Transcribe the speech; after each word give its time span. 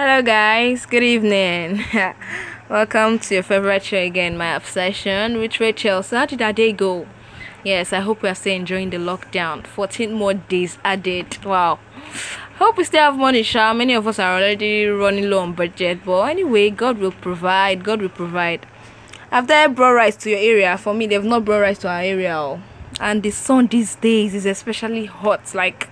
Hello, 0.00 0.22
guys. 0.22 0.86
Good 0.86 1.02
evening. 1.02 1.84
Welcome 2.70 3.18
to 3.18 3.34
your 3.34 3.42
favorite 3.42 3.82
show 3.82 3.98
again, 3.98 4.36
My 4.36 4.54
Obsession 4.54 5.38
with 5.38 5.58
Rachel. 5.58 6.04
So, 6.04 6.18
how 6.18 6.26
did 6.26 6.40
our 6.40 6.52
day 6.52 6.70
go? 6.70 7.08
Yes, 7.64 7.92
I 7.92 7.98
hope 7.98 8.22
we 8.22 8.28
are 8.28 8.36
still 8.36 8.54
enjoying 8.54 8.90
the 8.90 8.98
lockdown. 8.98 9.66
14 9.66 10.12
more 10.12 10.34
days 10.34 10.78
added. 10.84 11.44
Wow. 11.44 11.80
Hope 12.60 12.76
we 12.76 12.84
still 12.84 13.00
have 13.00 13.16
money, 13.16 13.42
Sha. 13.42 13.74
Many 13.74 13.94
of 13.94 14.06
us 14.06 14.20
are 14.20 14.36
already 14.36 14.86
running 14.86 15.28
low 15.28 15.40
on 15.40 15.54
budget. 15.54 16.04
But 16.04 16.30
anyway, 16.30 16.70
God 16.70 16.98
will 16.98 17.10
provide. 17.10 17.82
God 17.82 18.00
will 18.00 18.08
provide. 18.08 18.66
After 19.32 19.52
I 19.52 19.66
brought 19.66 19.94
rice 19.94 20.14
to 20.18 20.30
your 20.30 20.38
area, 20.38 20.78
for 20.78 20.94
me, 20.94 21.08
they've 21.08 21.24
not 21.24 21.44
brought 21.44 21.62
rice 21.62 21.78
to 21.78 21.88
our 21.88 22.02
area. 22.02 22.36
oh. 22.36 22.60
And 23.00 23.24
the 23.24 23.32
sun 23.32 23.66
these 23.66 23.96
days 23.96 24.32
is 24.36 24.46
especially 24.46 25.06
hot. 25.06 25.56
Like, 25.56 25.88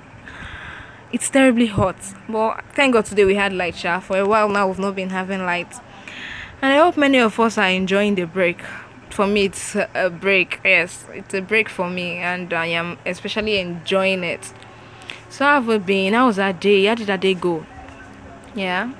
it's 1.16 1.30
terribly 1.30 1.64
hot. 1.64 1.96
But 2.28 2.62
thank 2.74 2.92
God 2.92 3.06
today 3.06 3.24
we 3.24 3.36
had 3.36 3.54
light, 3.54 3.74
Sha. 3.74 4.00
For 4.00 4.18
a 4.18 4.26
while 4.28 4.50
now, 4.50 4.68
we've 4.68 4.78
not 4.78 4.94
been 4.94 5.08
having 5.08 5.46
light. 5.46 5.72
And 6.60 6.74
I 6.74 6.76
hope 6.76 6.98
many 6.98 7.18
of 7.18 7.40
us 7.40 7.56
are 7.56 7.70
enjoying 7.70 8.16
the 8.16 8.26
break. 8.26 8.60
For 9.08 9.26
me, 9.26 9.46
it's 9.46 9.74
a 9.74 9.88
a 9.94 10.10
break. 10.10 10.60
Yes, 10.62 11.06
it's 11.14 11.32
a 11.32 11.40
break 11.40 11.70
for 11.70 11.88
me, 11.88 12.18
and 12.18 12.52
I 12.52 12.66
am 12.66 12.98
especially 13.06 13.58
enjoying 13.58 14.24
it. 14.24 14.52
So, 15.30 15.46
how 15.46 15.54
have 15.54 15.66
we 15.66 15.78
been? 15.78 16.12
How 16.12 16.26
was 16.26 16.36
that 16.36 16.60
day? 16.60 16.84
How 16.84 16.94
did 16.94 17.06
that 17.06 17.20
day 17.20 17.32
go? 17.32 17.64
Yeah. 18.54 18.92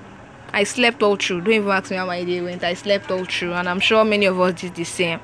I 0.54 0.64
slept 0.64 1.02
all 1.02 1.16
through. 1.16 1.42
Don't 1.42 1.52
even 1.52 1.70
ask 1.70 1.90
me 1.90 1.98
how 1.98 2.06
my 2.06 2.24
day 2.24 2.40
went. 2.40 2.64
I 2.64 2.72
slept 2.72 3.10
all 3.10 3.26
through, 3.26 3.52
and 3.52 3.68
I'm 3.68 3.80
sure 3.80 4.02
many 4.06 4.24
of 4.24 4.40
us 4.40 4.58
did 4.58 4.74
the 4.74 4.84
same. 4.84 5.20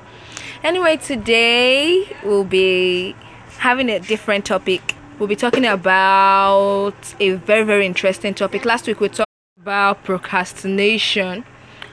Anyway, 0.63 0.97
today 0.97 2.05
we'll 2.23 2.43
be 2.43 3.15
having 3.57 3.89
a 3.89 3.99
different 3.99 4.45
topic. 4.45 4.92
We'll 5.19 5.29
be 5.29 5.35
talking 5.35 5.65
about 5.65 6.95
a 7.19 7.31
very, 7.31 7.63
very 7.63 7.85
interesting 7.85 8.33
topic. 8.33 8.65
Last 8.65 8.87
week 8.87 8.99
we 8.99 9.09
talked 9.09 9.29
about 9.59 10.03
procrastination. 10.03 11.45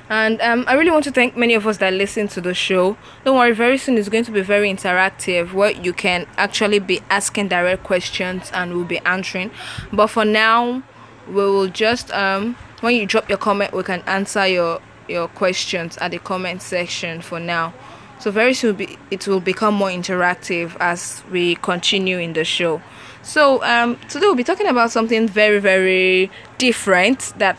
And 0.08 0.40
um, 0.40 0.64
I 0.66 0.74
really 0.74 0.90
want 0.90 1.04
to 1.04 1.12
thank 1.12 1.36
many 1.36 1.54
of 1.54 1.66
us 1.66 1.76
that 1.78 1.92
listen 1.92 2.26
to 2.28 2.40
the 2.40 2.54
show. 2.54 2.96
Don't 3.24 3.36
worry, 3.36 3.52
very 3.52 3.78
soon 3.78 3.96
it's 3.96 4.08
going 4.08 4.24
to 4.24 4.32
be 4.32 4.40
very 4.40 4.72
interactive 4.72 5.52
where 5.52 5.70
you 5.70 5.92
can 5.92 6.26
actually 6.36 6.80
be 6.80 7.00
asking 7.10 7.48
direct 7.48 7.84
questions 7.84 8.50
and 8.52 8.74
we'll 8.74 8.84
be 8.84 8.98
answering. 9.00 9.50
But 9.92 10.08
for 10.08 10.24
now, 10.24 10.82
we 11.30 11.34
will 11.34 11.68
just 11.68 12.10
um 12.12 12.56
when 12.80 12.94
you 12.94 13.06
drop 13.06 13.28
your 13.28 13.38
comment 13.38 13.72
we 13.72 13.82
can 13.82 14.02
answer 14.06 14.46
your 14.46 14.80
your 15.08 15.28
questions 15.28 15.96
at 15.98 16.10
the 16.10 16.18
comment 16.18 16.62
section 16.62 17.20
for 17.20 17.38
now 17.40 17.72
so 18.18 18.30
very 18.30 18.54
soon 18.54 18.76
it 19.10 19.26
will 19.26 19.40
become 19.40 19.74
more 19.74 19.88
interactive 19.88 20.76
as 20.80 21.22
we 21.30 21.54
continue 21.56 22.18
in 22.18 22.32
the 22.32 22.44
show 22.44 22.80
so 23.22 23.62
um 23.64 23.96
today 24.08 24.26
we'll 24.26 24.34
be 24.34 24.44
talking 24.44 24.66
about 24.66 24.90
something 24.90 25.28
very 25.28 25.58
very 25.58 26.30
different 26.58 27.32
that 27.38 27.56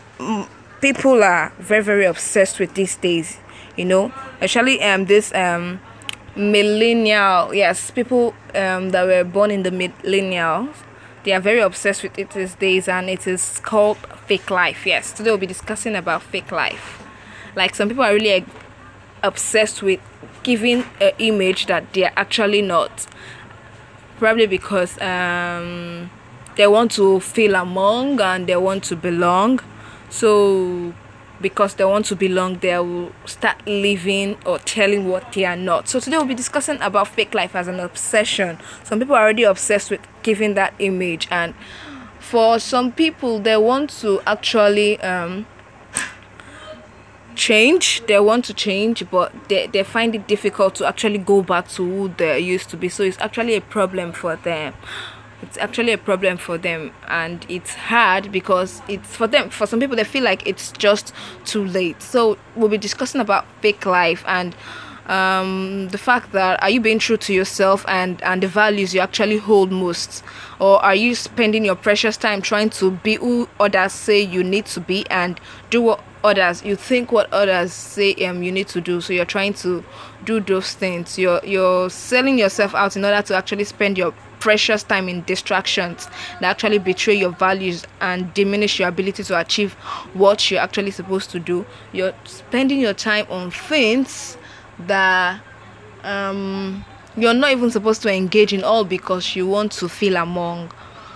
people 0.80 1.22
are 1.22 1.52
very 1.58 1.82
very 1.82 2.04
obsessed 2.04 2.58
with 2.58 2.74
these 2.74 2.96
days 2.96 3.38
you 3.76 3.84
know? 3.84 4.12
Especially 4.40 4.82
um 4.82 5.06
this 5.06 5.34
um 5.34 5.80
millennial 6.36 7.54
yes 7.54 7.90
people 7.90 8.34
um 8.54 8.90
that 8.90 9.04
were 9.06 9.24
born 9.24 9.50
in 9.50 9.62
the 9.62 9.70
millennial. 9.70 10.68
they 11.24 11.32
are 11.32 11.40
very 11.40 11.60
obsessed 11.60 12.02
with 12.02 12.18
it 12.18 12.30
these 12.30 12.54
days 12.56 12.88
and 12.88 13.08
it 13.08 13.26
is 13.26 13.60
called 13.60 13.96
fake 14.26 14.50
life 14.50 14.86
yes. 14.86 15.12
Today 15.12 15.30
we'll 15.30 15.38
be 15.38 15.46
discussing 15.46 15.94
about 15.94 16.22
fake 16.22 16.50
life. 16.50 17.02
Like 17.54 17.74
some 17.74 17.88
people 17.88 18.04
are 18.04 18.12
really 18.14 18.44
obsessed 19.22 19.82
with 19.82 20.00
giving 20.42 20.84
an 21.00 21.12
image 21.18 21.66
that 21.66 21.92
they 21.92 22.04
are 22.04 22.12
actually 22.16 22.62
not 22.62 23.06
probably 24.22 24.46
because 24.46 25.00
um 25.00 26.08
they 26.54 26.68
want 26.68 26.92
to 26.92 27.18
feel 27.18 27.56
among 27.56 28.20
and 28.20 28.46
they 28.46 28.54
want 28.54 28.84
to 28.84 28.94
belong. 28.94 29.58
So 30.10 30.94
because 31.40 31.74
they 31.74 31.84
want 31.84 32.06
to 32.06 32.14
belong 32.14 32.58
they 32.58 32.78
will 32.78 33.10
start 33.26 33.66
living 33.66 34.38
or 34.46 34.60
telling 34.60 35.08
what 35.08 35.32
they 35.32 35.44
are 35.44 35.56
not. 35.56 35.88
So 35.88 35.98
today 35.98 36.18
we'll 36.18 36.26
be 36.26 36.36
discussing 36.36 36.80
about 36.80 37.08
fake 37.08 37.34
life 37.34 37.56
as 37.56 37.66
an 37.66 37.80
obsession. 37.80 38.58
Some 38.84 39.00
people 39.00 39.16
are 39.16 39.22
already 39.22 39.42
obsessed 39.42 39.90
with 39.90 40.00
giving 40.22 40.54
that 40.54 40.72
image 40.78 41.26
and 41.28 41.52
for 42.20 42.60
some 42.60 42.92
people 42.92 43.40
they 43.40 43.56
want 43.56 43.90
to 44.02 44.20
actually 44.24 45.00
um 45.00 45.46
change. 47.34 48.02
They 48.06 48.18
want 48.20 48.44
to 48.46 48.54
change 48.54 49.04
but 49.10 49.32
they, 49.48 49.66
they 49.66 49.82
find 49.82 50.14
it 50.14 50.26
difficult 50.26 50.74
to 50.76 50.86
actually 50.86 51.18
go 51.18 51.42
back 51.42 51.68
to 51.70 51.84
who 51.84 52.08
they 52.16 52.38
used 52.40 52.70
to 52.70 52.76
be. 52.76 52.88
So 52.88 53.02
it's 53.02 53.18
actually 53.18 53.54
a 53.54 53.60
problem 53.60 54.12
for 54.12 54.36
them. 54.36 54.74
It's 55.42 55.58
actually 55.58 55.92
a 55.92 55.98
problem 55.98 56.36
for 56.36 56.56
them. 56.56 56.92
And 57.08 57.44
it's 57.48 57.74
hard 57.74 58.30
because 58.30 58.80
it's 58.88 59.16
for 59.16 59.26
them 59.26 59.50
for 59.50 59.66
some 59.66 59.80
people 59.80 59.96
they 59.96 60.04
feel 60.04 60.24
like 60.24 60.46
it's 60.46 60.72
just 60.72 61.12
too 61.44 61.64
late. 61.64 62.00
So 62.02 62.38
we'll 62.54 62.68
be 62.68 62.78
discussing 62.78 63.20
about 63.20 63.46
fake 63.60 63.86
life 63.86 64.24
and 64.26 64.54
um 65.06 65.88
the 65.88 65.98
fact 65.98 66.30
that 66.30 66.62
are 66.62 66.70
you 66.70 66.80
being 66.80 67.00
true 67.00 67.16
to 67.16 67.34
yourself 67.34 67.84
and 67.88 68.22
and 68.22 68.40
the 68.40 68.46
values 68.46 68.94
you 68.94 69.00
actually 69.00 69.38
hold 69.38 69.72
most? 69.72 70.22
Or 70.60 70.78
are 70.84 70.94
you 70.94 71.16
spending 71.16 71.64
your 71.64 71.74
precious 71.74 72.16
time 72.16 72.40
trying 72.40 72.70
to 72.70 72.92
be 72.92 73.16
who 73.16 73.48
others 73.58 73.92
say 73.92 74.20
you 74.20 74.44
need 74.44 74.66
to 74.66 74.80
be 74.80 75.04
and 75.10 75.40
do 75.70 75.82
what 75.82 76.00
others 76.24 76.62
you 76.62 76.76
think 76.76 77.10
what 77.12 77.32
others 77.32 77.72
say 77.72 78.14
um 78.26 78.42
you 78.42 78.52
need 78.52 78.68
to 78.68 78.80
do. 78.80 79.00
So 79.00 79.12
you're 79.12 79.24
trying 79.24 79.54
to 79.54 79.84
do 80.24 80.40
those 80.40 80.74
things. 80.74 81.18
You're 81.18 81.40
you're 81.44 81.90
selling 81.90 82.38
yourself 82.38 82.74
out 82.74 82.96
in 82.96 83.04
order 83.04 83.22
to 83.22 83.36
actually 83.36 83.64
spend 83.64 83.98
your 83.98 84.12
precious 84.40 84.82
time 84.82 85.08
in 85.08 85.22
distractions 85.22 86.08
that 86.40 86.50
actually 86.50 86.78
betray 86.78 87.14
your 87.14 87.30
values 87.30 87.86
and 88.00 88.34
diminish 88.34 88.80
your 88.80 88.88
ability 88.88 89.22
to 89.22 89.38
achieve 89.38 89.74
what 90.14 90.50
you're 90.50 90.60
actually 90.60 90.90
supposed 90.90 91.30
to 91.30 91.38
do. 91.38 91.64
You're 91.92 92.12
spending 92.24 92.80
your 92.80 92.94
time 92.94 93.26
on 93.30 93.50
things 93.50 94.36
that 94.86 95.40
um 96.02 96.84
you're 97.16 97.34
not 97.34 97.52
even 97.52 97.70
supposed 97.70 98.02
to 98.02 98.12
engage 98.12 98.52
in 98.52 98.64
all 98.64 98.84
because 98.84 99.36
you 99.36 99.46
want 99.46 99.72
to 99.72 99.88
feel 99.88 100.16
among. 100.16 100.72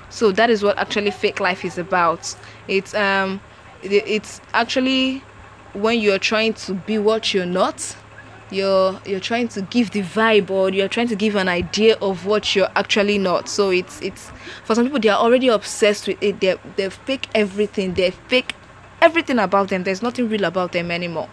So 0.09 0.31
that 0.33 0.51
is 0.51 0.63
what 0.63 0.79
actually 0.79 1.11
fake 1.11 1.41
life 1.41 1.65
is 1.65 1.79
about. 1.79 2.35
It's 2.69 2.95
um 2.95 3.41
it's 3.83 4.41
actually 4.53 5.23
when 5.73 5.99
you're 5.99 6.19
trying 6.19 6.55
to 6.55 6.75
be 6.75 6.99
what 6.99 7.35
you're 7.35 7.47
not 7.47 7.97
you're 8.51 9.01
you're 9.05 9.21
trying 9.21 9.49
to 9.49 9.63
give 9.63 9.91
the 9.91 10.03
vibe 10.03 10.51
or 10.51 10.71
you're 10.71 10.89
trying 10.89 11.09
to 11.09 11.17
give 11.17 11.35
an 11.35 11.49
idea 11.49 11.97
of 11.97 12.27
what 12.27 12.55
you're 12.55 12.71
actually 12.77 13.19
not. 13.19 13.49
So 13.49 13.71
it's 13.71 14.01
it's 14.01 14.31
for 14.65 14.75
some 14.75 14.85
people 14.85 15.01
they 15.01 15.09
are 15.09 15.19
already 15.19 15.49
obsessed 15.49 16.07
with 16.07 16.23
it. 16.23 16.41
They 16.41 16.57
they 16.77 16.89
fake 16.91 17.29
everything. 17.35 17.95
They 17.95 18.11
fake 18.13 18.55
everything 19.03 19.39
about 19.39 19.69
them. 19.69 19.83
There's 19.83 20.03
nothing 20.03 20.29
real 20.29 20.45
about 20.45 20.73
them 20.73 20.91
anymore. 20.91 21.29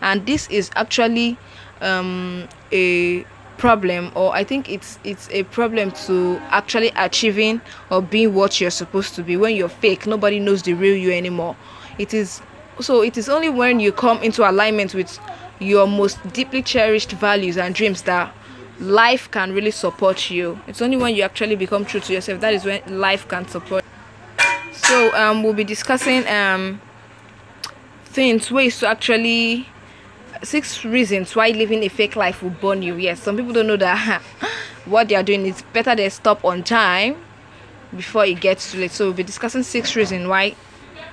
And 0.00 0.26
this 0.26 0.48
is 0.50 0.70
actually 0.76 1.38
um 1.80 2.48
a 2.72 3.24
problem 3.56 4.12
or 4.14 4.32
i 4.36 4.44
think 4.44 4.68
it's 4.68 5.00
it's 5.02 5.28
a 5.30 5.42
problem 5.44 5.90
to 5.90 6.36
actually 6.50 6.92
achieving 6.94 7.60
or 7.90 8.00
being 8.00 8.32
what 8.32 8.60
you're 8.60 8.70
supposed 8.70 9.14
to 9.14 9.22
be. 9.22 9.36
When 9.36 9.56
you're 9.56 9.68
fake 9.68 10.06
nobody 10.06 10.38
knows 10.38 10.62
the 10.62 10.74
real 10.74 10.96
you 10.96 11.12
anymore 11.12 11.56
it 11.98 12.14
is 12.14 12.40
so 12.80 13.02
it 13.02 13.16
is 13.16 13.28
only 13.28 13.48
when 13.48 13.80
you 13.80 13.92
come 13.92 14.22
into 14.22 14.48
alignment 14.48 14.94
with 14.94 15.18
your 15.58 15.86
most 15.86 16.18
deeply 16.32 16.62
cherished 16.62 17.12
values 17.12 17.56
and 17.56 17.74
dreams 17.74 18.02
that 18.02 18.32
life 18.80 19.28
can 19.32 19.52
really 19.52 19.72
support 19.72 20.30
you. 20.30 20.60
It's 20.68 20.80
only 20.80 20.96
when 20.96 21.14
you 21.16 21.22
actually 21.22 21.56
become 21.56 21.84
true 21.84 22.00
to 22.00 22.12
yourself 22.12 22.40
that 22.40 22.54
is 22.54 22.64
when 22.64 22.80
life 23.00 23.26
can 23.26 23.48
support. 23.48 23.84
So 24.72 25.14
um 25.14 25.42
we'll 25.42 25.54
be 25.54 25.64
discussing 25.64 26.26
um 26.28 26.80
things 28.04 28.50
ways 28.50 28.78
to 28.80 28.88
actually 28.88 29.66
six 30.42 30.84
reasons 30.84 31.34
why 31.34 31.48
living 31.48 31.82
a 31.82 31.88
fake 31.88 32.14
life 32.14 32.42
will 32.42 32.50
burn 32.50 32.82
you. 32.82 32.94
Yes 32.96 33.20
some 33.20 33.36
people 33.36 33.52
don't 33.52 33.66
know 33.66 33.76
that 33.76 34.22
what 34.84 35.08
they 35.08 35.16
are 35.16 35.24
doing. 35.24 35.46
Is 35.46 35.62
better 35.72 35.96
they 35.96 36.08
stop 36.08 36.44
on 36.44 36.62
time 36.62 37.16
before 37.96 38.24
it 38.24 38.40
gets 38.40 38.70
too 38.70 38.78
late. 38.78 38.92
So 38.92 39.06
we'll 39.06 39.14
be 39.14 39.24
discussing 39.24 39.64
six 39.64 39.96
reasons 39.96 40.28
why 40.28 40.54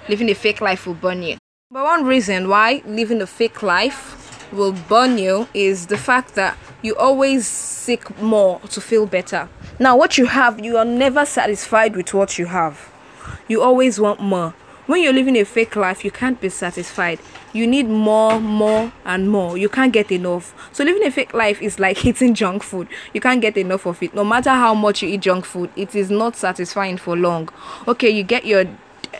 living 0.08 0.30
a 0.30 0.36
fake 0.36 0.62
life 0.62 0.86
will 0.86 0.94
burn 0.94 1.24
you. 1.24 1.38
But 1.72 1.84
one 1.84 2.06
reason 2.06 2.48
why 2.48 2.84
living 2.86 3.22
a 3.22 3.28
fake 3.28 3.64
life 3.64 4.52
will 4.52 4.72
burn 4.72 5.18
you 5.18 5.48
is 5.54 5.88
the 5.88 5.98
fact 5.98 6.36
that 6.36 6.58
you 6.82 6.96
always 6.96 7.48
seek 7.48 8.22
more 8.22 8.60
to 8.70 8.80
feel 8.80 9.06
better. 9.06 9.50
Now 9.80 9.98
what 9.98 10.18
you 10.18 10.28
have 10.28 10.64
you 10.64 10.78
are 10.78 10.86
never 10.86 11.26
satisfied 11.26 11.96
with 11.96 12.14
what 12.14 12.38
you 12.38 12.46
have. 12.46 12.92
You 13.48 13.62
always 13.62 14.00
want 14.00 14.20
more. 14.20 14.54
When 14.86 15.02
you're 15.02 15.14
living 15.14 15.36
a 15.38 15.44
fake 15.44 15.76
life 15.76 16.06
you 16.06 16.12
can't 16.12 16.40
be 16.40 16.50
satisfied. 16.50 17.20
You 17.54 17.66
need 17.66 17.88
more 17.88 18.40
more 18.40 18.92
and 19.04 19.30
more. 19.30 19.58
You 19.58 19.70
can't 19.70 19.92
get 19.92 20.12
enough. 20.12 20.54
So 20.72 20.84
living 20.84 21.04
a 21.04 21.10
fake 21.10 21.34
life 21.34 21.62
is 21.62 21.80
like 21.80 22.06
eating 22.10 22.36
junk 22.36 22.62
food. 22.62 22.88
You 23.14 23.22
can't 23.22 23.42
get 23.42 23.58
enough 23.58 23.88
of 23.88 24.02
it. 24.04 24.14
No 24.14 24.24
matter 24.24 24.52
how 24.52 24.76
much 24.76 25.02
you 25.02 25.10
eat 25.10 25.22
junk 25.22 25.46
food 25.46 25.72
it 25.76 25.96
is 25.96 26.12
not 26.12 26.36
satisfying 26.36 26.98
for 26.98 27.18
long. 27.18 27.50
Okay 27.88 28.12
you 28.12 28.22
get 28.22 28.46
your 28.46 28.66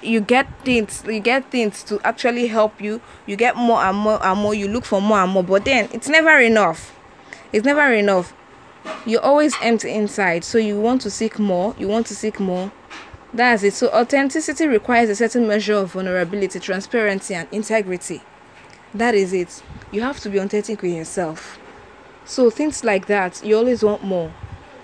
you 0.06 0.22
get 0.22 0.48
things 0.64 1.04
you 1.06 1.20
get 1.20 1.50
things 1.52 1.84
to 1.84 2.00
actually 2.04 2.48
help 2.48 2.80
you 2.82 3.02
you 3.26 3.36
get 3.36 3.56
more 3.56 3.82
and 3.82 3.98
more 3.98 4.24
and 4.26 4.40
more 4.40 4.54
you 4.54 4.68
look 4.68 4.86
for 4.86 5.02
more 5.02 5.20
and 5.20 5.32
more 5.32 5.44
but 5.44 5.66
then 5.66 5.90
it's 5.92 6.08
never 6.08 6.40
enough 6.40 6.98
it's 7.52 7.66
never 7.66 7.94
enough 7.94 8.34
you're 9.06 9.22
always 9.22 9.56
empty 9.62 9.92
inside 9.92 10.44
so 10.44 10.58
you 10.58 10.80
want 10.80 11.02
to 11.02 11.10
seek 11.10 11.40
more 11.40 11.76
you 11.78 11.88
want 11.88 12.06
to 12.06 12.16
seek 12.16 12.40
more 12.40 12.72
That's 13.36 13.64
it. 13.64 13.74
So 13.74 13.90
authenticity 13.90 14.66
requires 14.66 15.10
a 15.10 15.16
certain 15.16 15.46
measure 15.46 15.74
of 15.74 15.92
vulnerability, 15.92 16.58
transparency, 16.58 17.34
and 17.34 17.50
integrity. 17.52 18.22
That 18.94 19.14
is 19.14 19.34
it. 19.34 19.62
You 19.92 20.04
have 20.04 20.22
to 20.22 20.30
be 20.30 20.38
authentic 20.38 20.82
with 20.82 20.94
yourself. 20.94 21.60
So 22.24 22.50
things 22.50 22.86
like 22.86 23.08
that, 23.08 23.44
you 23.44 23.58
always 23.58 23.84
want 23.84 24.06
more 24.06 24.32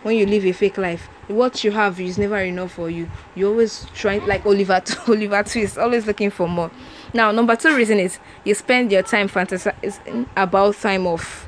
when 0.03 0.15
you 0.15 0.25
live 0.25 0.45
a 0.45 0.51
fake 0.51 0.77
life. 0.77 1.07
What 1.27 1.63
you 1.63 1.71
have 1.71 2.00
is 2.00 2.18
never 2.18 2.39
enough 2.39 2.74
for 2.74 2.89
you. 2.89 3.09
You 3.36 3.50
always 3.50 3.86
try 3.94 4.18
like 4.18 4.45
Oliver 4.45 4.81
Oliver 5.07 5.44
Twist, 5.44 5.77
always 5.77 6.06
looking 6.06 6.30
for 6.30 6.48
more. 6.48 6.71
Now, 7.13 7.31
number 7.31 7.56
two 7.56 7.75
reason 7.75 8.00
is 8.00 8.19
you 8.44 8.53
spend 8.56 8.92
your 8.92 9.03
time 9.03 9.30
fantasizing 9.30 10.27
about 10.36 10.75
time 10.75 11.07
off. 11.07 11.48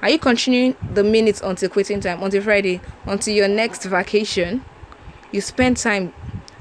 Are 0.00 0.10
you 0.10 0.18
continuing 0.18 0.76
the 0.94 1.02
minutes 1.02 1.40
until 1.42 1.68
quitting 1.68 2.00
time 2.00 2.22
until 2.22 2.42
Friday 2.42 2.80
until 3.06 3.34
your 3.34 3.48
next 3.48 3.84
vacation? 3.84 4.64
You 5.32 5.40
spend 5.40 5.76
time. 5.76 6.12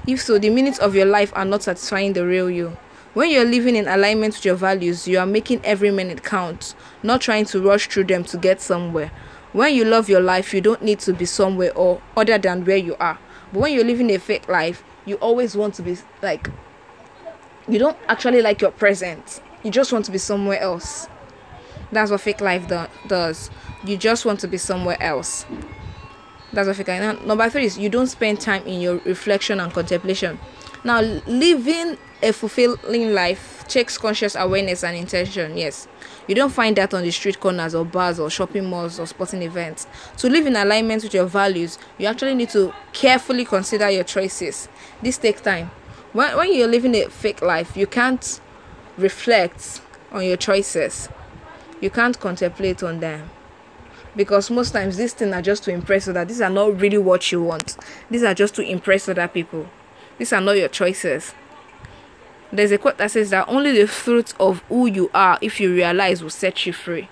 If 0.07 0.21
so, 0.21 0.39
the 0.39 0.49
minutes 0.49 0.79
of 0.79 0.95
your 0.95 1.05
life 1.05 1.31
are 1.35 1.45
not 1.45 1.63
satisfying 1.63 2.13
the 2.13 2.25
real 2.25 2.49
you. 2.49 2.77
When 3.13 3.29
you're 3.29 3.45
living 3.45 3.75
in 3.75 3.87
alignment 3.87 4.35
with 4.35 4.45
your 4.45 4.55
values, 4.55 5.07
you 5.07 5.19
are 5.19 5.25
making 5.25 5.61
every 5.65 5.91
minute 5.91 6.23
count, 6.23 6.75
not 7.03 7.19
trying 7.21 7.45
to 7.45 7.61
rush 7.61 7.87
through 7.87 8.05
them 8.05 8.23
to 8.25 8.37
get 8.37 8.61
somewhere. 8.61 9.11
When 9.53 9.73
you 9.73 9.85
love 9.85 10.09
your 10.09 10.21
life, 10.21 10.53
you 10.53 10.61
don't 10.61 10.81
need 10.81 10.99
to 10.99 11.13
be 11.13 11.25
somewhere 11.25 11.73
or 11.75 12.01
other 12.15 12.37
than 12.37 12.65
where 12.65 12.77
you 12.77 12.95
are. 12.99 13.17
But 13.53 13.59
when 13.61 13.73
you're 13.73 13.85
living 13.85 14.09
a 14.11 14.17
fake 14.19 14.47
life, 14.47 14.83
you 15.05 15.15
always 15.15 15.55
want 15.55 15.73
to 15.75 15.81
be 15.81 15.97
like 16.21 16.49
you 17.67 17.79
don't 17.79 17.97
actually 18.07 18.41
like 18.41 18.61
your 18.61 18.71
present. 18.71 19.41
You 19.63 19.71
just 19.71 19.91
want 19.91 20.05
to 20.05 20.11
be 20.11 20.17
somewhere 20.17 20.59
else. 20.59 21.07
That's 21.91 22.11
what 22.11 22.21
fake 22.21 22.41
life 22.41 22.67
do- 22.67 22.87
does. 23.07 23.49
You 23.83 23.97
just 23.97 24.25
want 24.25 24.39
to 24.41 24.47
be 24.47 24.57
somewhere 24.57 25.01
else. 25.01 25.45
That's 26.53 26.67
what 26.67 26.77
fake 26.77 26.87
life. 26.87 27.25
Number 27.25 27.49
three 27.49 27.65
is 27.65 27.77
you 27.77 27.89
don't 27.89 28.07
spend 28.07 28.39
time 28.39 28.65
in 28.65 28.79
your 28.79 28.97
reflection 28.99 29.59
and 29.59 29.71
contemplation. 29.73 30.39
Now, 30.83 31.01
living 31.01 31.97
a 32.21 32.31
fulfilling 32.31 33.13
life 33.13 33.65
takes 33.67 33.97
conscious 33.97 34.35
awareness 34.35 34.83
and 34.83 34.97
intention. 34.97 35.57
Yes, 35.57 35.87
you 36.27 36.35
don't 36.35 36.51
find 36.51 36.75
that 36.77 36.93
on 36.93 37.03
the 37.03 37.11
street 37.11 37.39
corners 37.39 37.75
or 37.75 37.85
bars 37.85 38.19
or 38.19 38.29
shopping 38.29 38.65
malls 38.65 38.99
or 38.99 39.05
sporting 39.05 39.43
events. 39.43 39.87
To 40.17 40.29
live 40.29 40.47
in 40.47 40.55
alignment 40.55 41.03
with 41.03 41.13
your 41.13 41.25
values, 41.25 41.77
you 41.97 42.07
actually 42.07 42.35
need 42.35 42.49
to 42.49 42.73
carefully 42.93 43.45
consider 43.45 43.89
your 43.89 44.03
choices. 44.03 44.67
This 45.01 45.17
takes 45.17 45.41
time. 45.41 45.69
When, 46.13 46.35
when 46.37 46.53
you're 46.53 46.67
living 46.67 46.95
a 46.95 47.09
fake 47.09 47.41
life, 47.41 47.77
you 47.77 47.85
can't 47.85 48.41
reflect 48.97 49.81
on 50.11 50.23
your 50.23 50.37
choices, 50.37 51.09
you 51.81 51.89
can't 51.89 52.19
contemplate 52.19 52.81
on 52.81 52.99
them 52.99 53.29
because 54.15 54.49
most 54.49 54.71
times 54.71 54.97
these 54.97 55.13
things 55.13 55.31
are 55.33 55.41
just 55.41 55.63
to 55.63 55.71
impress 55.71 56.07
others. 56.07 56.27
These 56.27 56.41
are 56.41 56.49
not 56.49 56.79
really 56.81 56.97
what 56.97 57.31
you 57.31 57.43
want. 57.43 57.77
These 58.09 58.23
are 58.23 58.33
just 58.33 58.55
to 58.55 58.63
impress 58.63 59.07
other 59.07 59.27
people. 59.27 59.67
These 60.17 60.33
are 60.33 60.41
not 60.41 60.57
your 60.57 60.69
choices. 60.69 61.33
There's 62.51 62.71
a 62.71 62.77
quote 62.77 62.97
that 62.97 63.11
says 63.11 63.29
that 63.31 63.47
only 63.49 63.77
the 63.77 63.87
fruit 63.87 64.33
of 64.39 64.59
who 64.69 64.85
you 64.85 65.11
are, 65.13 65.37
if 65.41 65.59
you 65.59 65.73
realize, 65.73 66.23
will 66.23 66.29
set 66.29 66.65
you 66.65 66.73
free. 66.73 67.09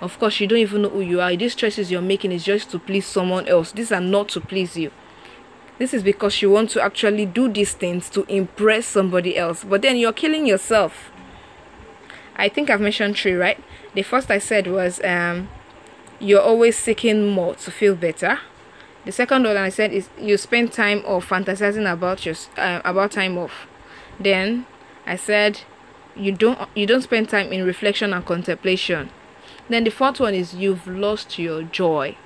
Of 0.00 0.18
course, 0.18 0.40
you 0.40 0.46
don't 0.46 0.58
even 0.58 0.82
know 0.82 0.88
who 0.88 1.00
you 1.00 1.20
are. 1.20 1.34
These 1.36 1.54
choices 1.54 1.90
you're 1.90 2.02
making 2.02 2.32
is 2.32 2.44
just 2.44 2.70
to 2.70 2.78
please 2.78 3.06
someone 3.06 3.46
else. 3.46 3.72
These 3.72 3.92
are 3.92 4.00
not 4.00 4.28
to 4.30 4.40
please 4.40 4.76
you. 4.76 4.90
This 5.78 5.92
is 5.92 6.02
because 6.02 6.40
you 6.40 6.50
want 6.50 6.70
to 6.70 6.82
actually 6.82 7.26
do 7.26 7.48
these 7.48 7.72
things 7.72 8.08
to 8.10 8.24
impress 8.24 8.86
somebody 8.86 9.36
else. 9.36 9.64
But 9.64 9.82
then 9.82 9.96
you're 9.96 10.12
killing 10.12 10.46
yourself. 10.46 11.10
I 12.36 12.48
think 12.48 12.70
I've 12.70 12.80
mentioned 12.80 13.16
three, 13.16 13.34
right? 13.34 13.62
The 13.94 14.02
first 14.02 14.30
I 14.30 14.38
said 14.38 14.66
was 14.66 15.00
um, 15.04 15.48
you're 16.20 16.40
always 16.40 16.76
seeking 16.76 17.28
more 17.28 17.54
to 17.56 17.70
feel 17.70 17.94
better. 17.94 18.40
The 19.04 19.12
second 19.12 19.44
one 19.44 19.56
I 19.56 19.68
said 19.68 19.92
is 19.92 20.08
you 20.18 20.36
spend 20.36 20.72
time 20.72 21.02
off 21.04 21.28
fantasizing 21.28 21.90
about 21.90 22.24
your 22.24 22.34
uh, 22.56 22.80
about 22.84 23.12
time 23.12 23.36
off. 23.36 23.66
Then 24.18 24.66
I 25.06 25.16
said 25.16 25.60
you 26.16 26.32
don't 26.32 26.68
you 26.74 26.86
don't 26.86 27.02
spend 27.02 27.28
time 27.28 27.52
in 27.52 27.64
reflection 27.64 28.12
and 28.12 28.24
contemplation. 28.24 29.10
Then 29.68 29.84
the 29.84 29.90
fourth 29.90 30.20
one 30.20 30.34
is 30.34 30.54
you've 30.54 30.86
lost 30.86 31.38
your 31.38 31.62
joy. 31.62 32.16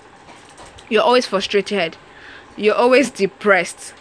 You're 0.89 1.03
always 1.03 1.27
frustrated. 1.27 1.97
You're 2.57 2.75
always 2.75 3.11
depressed. 3.11 3.95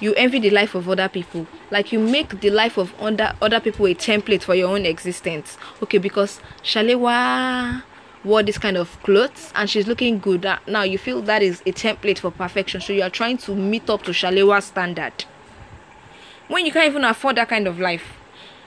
You 0.00 0.14
envy 0.14 0.40
the 0.40 0.50
life 0.50 0.74
of 0.74 0.88
other 0.88 1.08
people. 1.08 1.46
Like 1.70 1.92
you 1.92 2.00
make 2.00 2.40
the 2.40 2.50
life 2.50 2.76
of 2.76 2.92
other 3.00 3.34
other 3.40 3.60
people 3.60 3.86
a 3.86 3.94
template 3.94 4.42
for 4.42 4.54
your 4.54 4.70
own 4.70 4.86
existence. 4.86 5.56
Okay, 5.82 5.98
because 5.98 6.40
Shalewa 6.62 7.82
wore 8.24 8.42
this 8.42 8.58
kind 8.58 8.76
of 8.76 9.00
clothes 9.02 9.52
and 9.54 9.68
she's 9.68 9.86
looking 9.86 10.18
good. 10.18 10.42
Now 10.66 10.82
you 10.82 10.98
feel 10.98 11.22
that 11.22 11.42
is 11.42 11.60
a 11.62 11.72
template 11.72 12.18
for 12.18 12.30
perfection. 12.30 12.80
So 12.80 12.92
you 12.92 13.02
are 13.02 13.10
trying 13.10 13.38
to 13.38 13.54
meet 13.54 13.88
up 13.90 14.02
to 14.04 14.10
Shalewa's 14.10 14.64
standard 14.66 15.24
when 16.48 16.66
you 16.66 16.72
can't 16.72 16.86
even 16.86 17.04
afford 17.04 17.36
that 17.36 17.48
kind 17.48 17.66
of 17.66 17.78
life. 17.78 18.14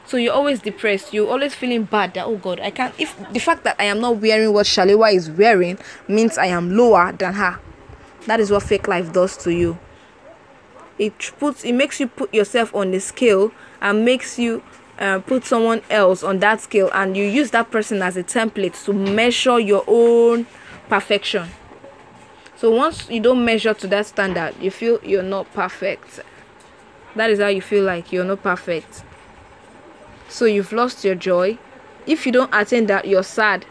So 0.05 0.17
you're 0.17 0.33
always 0.33 0.59
depressed. 0.61 1.13
You're 1.13 1.29
always 1.29 1.55
feeling 1.55 1.83
bad 1.83 2.13
that 2.13 2.25
oh 2.25 2.37
god 2.37 2.59
i 2.59 2.69
can't 2.69 2.93
if 2.99 3.15
the 3.33 3.39
fact 3.39 3.63
that 3.63 3.75
i 3.79 3.85
am 3.85 3.99
not 3.99 4.17
wearing 4.17 4.53
what 4.53 4.65
shalewa 4.65 5.13
is 5.13 5.29
wearing 5.31 5.77
means 6.07 6.37
i 6.37 6.45
am 6.45 6.75
lower 6.75 7.11
than 7.11 7.33
her. 7.33 7.59
That 8.27 8.39
is 8.39 8.51
what 8.51 8.63
fake 8.63 8.87
life 8.87 9.11
does 9.11 9.37
to 9.37 9.53
you. 9.53 9.77
It 10.97 11.31
puts 11.39 11.63
it 11.63 11.73
makes 11.73 11.99
you 11.99 12.07
put 12.07 12.33
yourself 12.33 12.73
on 12.73 12.91
the 12.91 12.99
scale 12.99 13.51
and 13.81 14.05
makes 14.05 14.39
you 14.39 14.63
uh, 14.99 15.19
put 15.19 15.43
someone 15.43 15.81
else 15.89 16.23
on 16.23 16.39
that 16.39 16.61
scale 16.61 16.89
and 16.93 17.17
you 17.17 17.25
use 17.25 17.51
that 17.51 17.69
person 17.69 18.01
as 18.01 18.15
a 18.15 18.23
template 18.23 18.81
to 18.85 18.93
measure 18.93 19.59
your 19.59 19.83
own 19.87 20.45
perfection. 20.87 21.49
So 22.55 22.71
once 22.71 23.09
you 23.09 23.19
don't 23.19 23.43
measure 23.43 23.73
to 23.73 23.87
that 23.87 24.05
standard 24.05 24.55
you 24.61 24.71
feel 24.71 24.99
you're 25.03 25.23
not 25.23 25.51
perfect 25.53 26.21
that 27.15 27.29
is 27.29 27.39
how 27.39 27.47
you 27.47 27.61
feel 27.61 27.83
like 27.83 28.11
you're 28.11 28.25
not 28.25 28.43
perfect. 28.43 29.03
So 30.27 30.45
you've 30.45 30.71
lost 30.71 31.03
your 31.03 31.15
joy. 31.15 31.57
If 32.05 32.25
you 32.25 32.31
don't 32.31 32.53
attain 32.53 32.87
that 32.87 33.07
you're 33.07 33.23
sad. 33.23 33.65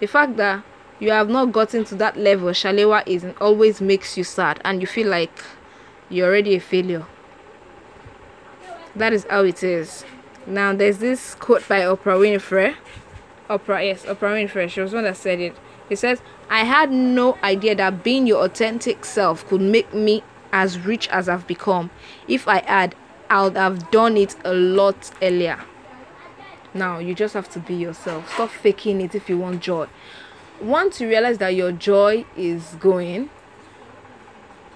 The 0.00 0.06
fact 0.06 0.36
that 0.36 0.64
you 1.00 1.10
have 1.10 1.28
not 1.28 1.52
gotten 1.52 1.84
to 1.86 1.94
that 1.96 2.16
level 2.16 2.48
shalewa 2.50 3.02
is 3.06 3.24
always 3.40 3.80
makes 3.80 4.16
you 4.16 4.24
sad 4.24 4.60
and 4.64 4.80
you 4.80 4.86
feel 4.86 5.08
like 5.08 5.44
you're 6.08 6.28
already 6.28 6.56
a 6.56 6.60
failure. 6.60 7.06
That 8.96 9.12
is 9.12 9.26
how 9.30 9.44
it 9.44 9.62
is. 9.62 10.04
Now 10.46 10.72
there's 10.72 10.98
this 10.98 11.34
quote 11.34 11.66
by 11.68 11.80
oprah 11.80 12.18
winfrey. 12.18 12.74
Oprah 13.48 13.84
yes 13.84 14.04
oprah 14.04 14.34
winfrey. 14.34 14.68
She 14.70 14.80
was 14.80 14.92
one 14.92 15.04
that 15.04 15.16
said 15.16 15.40
it. 15.40 15.56
It 15.88 15.98
says 15.98 16.20
i 16.50 16.64
had 16.64 16.90
no 16.90 17.36
idea 17.42 17.74
that 17.74 18.02
being 18.02 18.26
your 18.26 18.44
authentic 18.44 19.04
self 19.04 19.46
could 19.48 19.60
make 19.60 19.92
me 19.92 20.22
as 20.52 20.78
rich 20.78 21.08
as 21.08 21.28
I've 21.28 21.46
become. 21.46 21.90
If 22.26 22.48
I 22.48 22.60
had, 22.60 22.94
I 23.30 23.44
would 23.44 23.56
have 23.56 23.90
done 23.90 24.16
it 24.16 24.36
a 24.44 24.52
lot 24.52 25.10
earlier. 25.22 25.58
Now, 26.74 26.98
you 26.98 27.14
just 27.14 27.34
have 27.34 27.48
to 27.50 27.58
be 27.58 27.74
yourself. 27.74 28.32
Stop 28.34 28.50
faking 28.50 29.00
it 29.00 29.14
if 29.14 29.28
you 29.28 29.38
want 29.38 29.60
joy. 29.60 29.88
Once 30.60 31.00
you 31.00 31.08
realize 31.08 31.38
that 31.38 31.54
your 31.54 31.72
joy 31.72 32.24
is 32.36 32.76
going, 32.80 33.30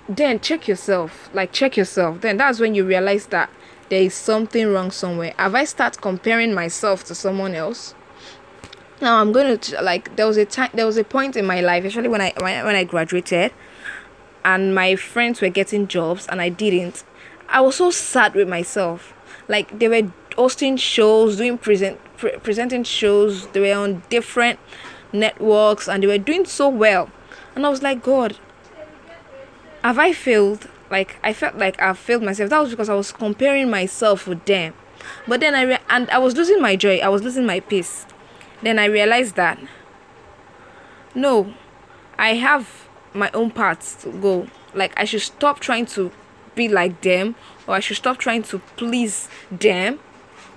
then 0.08 0.40
check 0.40 0.68
yourself. 0.68 1.30
Like, 1.34 1.52
check 1.52 1.76
yourself. 1.76 2.20
Then 2.20 2.36
that's 2.36 2.60
when 2.60 2.74
you 2.74 2.84
realize 2.84 3.26
that 3.26 3.50
there 3.88 4.02
is 4.02 4.14
something 4.14 4.68
wrong 4.68 4.90
somewhere. 4.90 5.34
Have 5.38 5.54
I 5.54 5.64
start 5.64 6.00
comparing 6.00 6.54
myself 6.54 7.04
to 7.04 7.14
someone 7.14 7.54
else? 7.54 7.94
Now 9.02 9.20
I'm 9.20 9.32
going 9.32 9.58
to 9.58 9.82
like 9.82 10.14
there 10.14 10.28
was 10.28 10.36
a 10.36 10.44
time 10.44 10.70
there 10.72 10.86
was 10.86 10.96
a 10.96 11.02
point 11.02 11.36
in 11.36 11.44
my 11.44 11.60
life, 11.60 11.84
especially 11.84 12.08
when 12.08 12.20
I 12.20 12.32
when, 12.38 12.64
when 12.64 12.76
I 12.76 12.84
graduated 12.84 13.52
and 14.44 14.74
my 14.74 14.96
friends 14.96 15.40
were 15.40 15.48
getting 15.48 15.88
jobs 15.88 16.26
and 16.26 16.40
I 16.40 16.48
didn't, 16.48 17.04
I 17.48 17.60
was 17.60 17.76
so 17.76 17.90
sad 17.90 18.34
with 18.34 18.48
myself. 18.48 19.14
Like 19.48 19.78
they 19.78 19.88
were 19.88 20.12
hosting 20.36 20.76
shows, 20.76 21.36
doing 21.36 21.58
present 21.58 22.00
pre- 22.16 22.36
presenting 22.38 22.84
shows. 22.84 23.48
They 23.48 23.60
were 23.60 23.78
on 23.78 24.02
different 24.08 24.58
networks 25.12 25.88
and 25.88 26.02
they 26.02 26.06
were 26.06 26.18
doing 26.18 26.46
so 26.46 26.68
well. 26.68 27.10
And 27.54 27.66
I 27.66 27.68
was 27.68 27.82
like, 27.82 28.02
God, 28.02 28.38
have 29.82 29.98
I 29.98 30.12
failed? 30.12 30.68
Like 30.90 31.16
I 31.22 31.32
felt 31.32 31.56
like 31.56 31.80
I 31.80 31.92
failed 31.92 32.22
myself. 32.22 32.50
That 32.50 32.60
was 32.60 32.70
because 32.70 32.88
I 32.88 32.94
was 32.94 33.12
comparing 33.12 33.70
myself 33.70 34.26
with 34.26 34.44
them. 34.44 34.74
But 35.26 35.40
then 35.40 35.54
I 35.54 35.62
re- 35.62 35.78
and 35.88 36.08
I 36.10 36.18
was 36.18 36.36
losing 36.36 36.60
my 36.60 36.76
joy. 36.76 36.98
I 36.98 37.08
was 37.08 37.22
losing 37.22 37.46
my 37.46 37.60
peace. 37.60 38.06
Then 38.62 38.78
I 38.78 38.84
realized 38.86 39.34
that 39.36 39.58
no, 41.14 41.52
I 42.18 42.34
have 42.34 42.88
my 43.14 43.30
own 43.32 43.50
path 43.50 44.02
to 44.02 44.10
go. 44.10 44.46
Like 44.74 44.92
I 44.96 45.04
should 45.04 45.22
stop 45.22 45.60
trying 45.60 45.86
to 45.86 46.10
be 46.54 46.68
like 46.68 47.00
them 47.02 47.34
or 47.66 47.74
I 47.74 47.80
should 47.80 47.96
stop 47.96 48.18
trying 48.18 48.42
to 48.44 48.58
please 48.76 49.28
them 49.50 50.00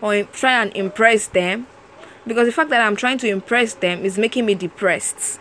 or 0.01 0.23
try 0.23 0.61
and 0.61 0.75
impress 0.75 1.27
them 1.27 1.67
because 2.27 2.47
the 2.47 2.51
fact 2.51 2.69
that 2.71 2.81
I'm 2.81 2.95
trying 2.95 3.17
to 3.19 3.27
impress 3.29 3.73
them 3.73 4.03
is 4.03 4.17
making 4.17 4.45
me 4.45 4.55
depressed. 4.55 5.39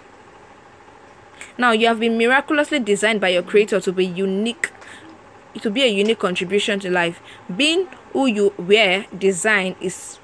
Now, 1.57 1.71
you 1.71 1.87
have 1.87 2.01
been 2.01 2.19
miraculously 2.19 2.81
designed 2.81 3.21
by 3.21 3.29
your 3.29 3.43
creator 3.43 3.81
to 3.81 3.93
be 3.93 4.05
unique 4.05 4.73
to 5.61 5.71
be 5.71 5.83
a 5.83 5.87
unique 5.87 6.19
contribution 6.19 6.81
to 6.81 6.91
life. 6.91 7.21
Being 7.55 7.87
who 8.13 8.27
you 8.27 8.53
were 8.59 9.05
designed 9.17 9.77
is 9.81 10.19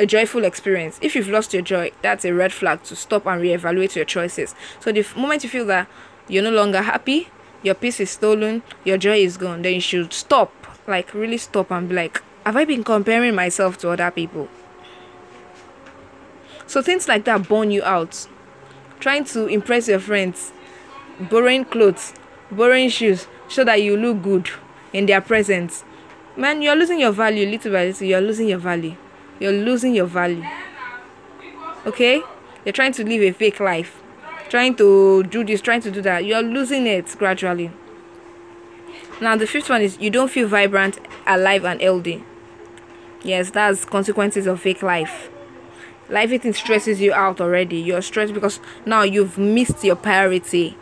a 0.00 0.06
joyful 0.06 0.44
experience. 0.44 0.98
If 1.00 1.14
you've 1.14 1.28
lost 1.28 1.52
your 1.52 1.62
joy, 1.62 1.92
that's 2.02 2.24
a 2.24 2.34
red 2.34 2.52
flag 2.52 2.82
to 2.84 2.96
stop 2.96 3.26
and 3.26 3.40
reevaluate 3.40 3.94
your 3.94 4.04
choices. 4.04 4.56
So 4.80 4.90
the 4.90 5.06
moment 5.16 5.44
you 5.44 5.50
feel 5.50 5.66
that 5.66 5.88
you're 6.28 6.42
no 6.42 6.50
longer 6.50 6.82
happy, 6.82 7.28
your 7.62 7.74
peace 7.74 8.00
is 8.00 8.10
stolen, 8.10 8.62
your 8.84 8.98
joy 8.98 9.18
is 9.18 9.36
gone, 9.36 9.62
then 9.62 9.74
you 9.74 9.80
should 9.80 10.12
stop. 10.12 10.52
Like 10.86 11.14
really 11.14 11.38
stop 11.38 11.70
and 11.70 11.88
be 11.88 11.94
like, 11.94 12.22
have 12.44 12.56
I 12.56 12.64
been 12.64 12.84
comparing 12.84 13.34
myself 13.34 13.76
to 13.78 13.90
other 13.90 14.10
people? 14.10 14.48
So 16.66 16.82
things 16.82 17.08
like 17.08 17.24
that 17.24 17.48
burn 17.48 17.70
you 17.70 17.82
out. 17.82 18.28
Trying 19.00 19.24
to 19.26 19.46
impress 19.46 19.88
your 19.88 20.00
friends, 20.00 20.52
borrowing 21.18 21.64
clothes, 21.64 22.14
borrowing 22.50 22.88
shoes, 22.88 23.26
so 23.48 23.64
that 23.64 23.82
you 23.82 23.96
look 23.96 24.22
good 24.22 24.50
in 24.92 25.06
their 25.06 25.20
presence. 25.20 25.84
Man, 26.36 26.62
you're 26.62 26.76
losing 26.76 27.00
your 27.00 27.12
value 27.12 27.48
little 27.48 27.72
by 27.72 27.86
little. 27.86 28.06
You're 28.06 28.20
losing 28.20 28.48
your 28.48 28.58
value. 28.58 28.96
You're 29.38 29.52
losing 29.52 29.94
your 29.94 30.06
value. 30.06 30.44
Okay? 31.86 32.22
You're 32.64 32.72
trying 32.72 32.92
to 32.92 33.04
live 33.04 33.22
a 33.22 33.32
fake 33.32 33.60
life. 33.60 34.02
Trying 34.48 34.76
to 34.76 35.24
do 35.24 35.44
this, 35.44 35.60
trying 35.60 35.80
to 35.82 35.90
do 35.90 36.00
that. 36.02 36.24
You're 36.24 36.42
losing 36.42 36.86
it 36.86 37.14
gradually. 37.18 37.70
Now, 39.20 39.36
the 39.36 39.46
fifth 39.46 39.70
one 39.70 39.82
is 39.82 39.98
you 39.98 40.10
don't 40.10 40.30
feel 40.30 40.46
vibrant, 40.46 40.98
alive, 41.26 41.64
and 41.64 41.80
healthy. 41.80 42.22
Yes, 43.22 43.50
that's 43.50 43.84
consequences 43.84 44.46
of 44.46 44.60
fake 44.60 44.82
life. 44.82 45.30
Life 46.08 46.30
eating 46.30 46.52
stresses 46.52 47.00
you 47.00 47.12
out 47.12 47.40
already. 47.40 47.78
You're 47.78 48.02
stressed 48.02 48.34
because 48.34 48.60
now 48.84 49.02
you've 49.02 49.36
missed 49.36 49.82
your 49.82 49.96
priority. 49.96 50.76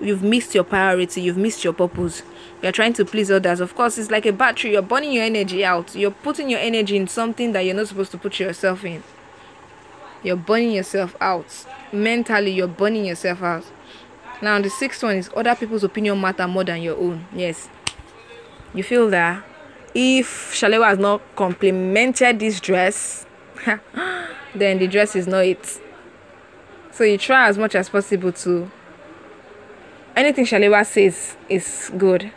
You've 0.00 0.22
missed 0.22 0.54
your 0.54 0.64
priority. 0.64 1.20
You've 1.20 1.36
missed 1.36 1.62
your 1.62 1.74
purpose. 1.74 2.22
You're 2.62 2.72
trying 2.72 2.94
to 2.94 3.04
please 3.04 3.30
others. 3.30 3.60
Of 3.60 3.74
course, 3.74 3.98
it's 3.98 4.10
like 4.10 4.24
a 4.24 4.32
battery. 4.32 4.72
You're 4.72 4.82
burning 4.82 5.12
your 5.12 5.24
energy 5.24 5.64
out. 5.64 5.94
You're 5.94 6.12
putting 6.12 6.48
your 6.48 6.60
energy 6.60 6.96
in 6.96 7.08
something 7.08 7.52
that 7.52 7.60
you're 7.60 7.74
not 7.74 7.88
supposed 7.88 8.12
to 8.12 8.18
put 8.18 8.40
yourself 8.40 8.84
in. 8.84 9.02
You're 10.24 10.36
burning 10.36 10.72
yourself 10.72 11.14
out. 11.20 11.66
Mentally, 11.92 12.50
you're 12.50 12.66
burning 12.66 13.04
yourself 13.04 13.42
out. 13.42 13.64
Now, 14.42 14.60
the 14.60 14.70
sixth 14.70 15.02
one 15.02 15.16
is 15.16 15.30
other 15.36 15.54
people's 15.54 15.84
opinion 15.84 16.20
matter 16.20 16.48
more 16.48 16.64
than 16.64 16.82
your 16.82 16.96
own. 16.96 17.26
Yes. 17.32 17.68
You 18.74 18.82
feel 18.82 19.08
that 19.10 19.44
if 19.94 20.52
Shalewa 20.52 20.88
has 20.88 20.98
not 20.98 21.22
complimented 21.36 22.40
this 22.40 22.58
dress, 22.58 23.26
then 24.54 24.78
the 24.78 24.88
dress 24.88 25.14
is 25.14 25.28
not 25.28 25.44
it. 25.44 25.80
So 26.90 27.04
you 27.04 27.18
try 27.18 27.48
as 27.48 27.58
much 27.58 27.74
as 27.74 27.88
possible 27.88 28.32
to 28.32 28.70
anything 30.16 30.44
Shalewa 30.44 30.84
says 30.86 31.36
is 31.48 31.90
good. 31.96 32.32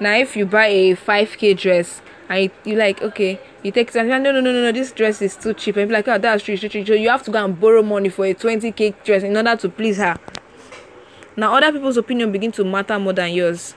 Now 0.00 0.14
if 0.14 0.36
you 0.36 0.46
buy 0.46 0.66
a 0.66 0.96
5k 0.96 1.58
dress 1.58 2.00
and 2.28 2.44
you, 2.44 2.50
you 2.64 2.76
like 2.76 3.02
okay, 3.02 3.40
you 3.62 3.70
take 3.70 3.88
it 3.88 3.96
and 3.96 4.08
no 4.08 4.18
no 4.18 4.32
no 4.32 4.40
no 4.40 4.52
no 4.52 4.72
this 4.72 4.92
dress 4.92 5.22
is 5.22 5.36
too 5.36 5.54
cheap 5.54 5.76
and 5.76 5.88
be 5.88 5.94
like 5.94 6.08
oh 6.08 6.18
that's 6.18 6.42
true, 6.42 6.56
true. 6.56 6.84
So 6.84 6.94
you 6.94 7.08
have 7.08 7.22
to 7.24 7.30
go 7.30 7.44
and 7.44 7.58
borrow 7.58 7.82
money 7.82 8.08
for 8.08 8.26
a 8.26 8.34
20k 8.34 9.04
dress 9.04 9.22
in 9.22 9.36
order 9.36 9.56
to 9.56 9.68
please 9.68 9.98
her. 9.98 10.18
Now 11.36 11.54
other 11.54 11.72
people's 11.72 11.96
opinion 11.96 12.32
begin 12.32 12.52
to 12.52 12.64
matter 12.64 12.98
more 12.98 13.12
than 13.12 13.32
yours. 13.32 13.74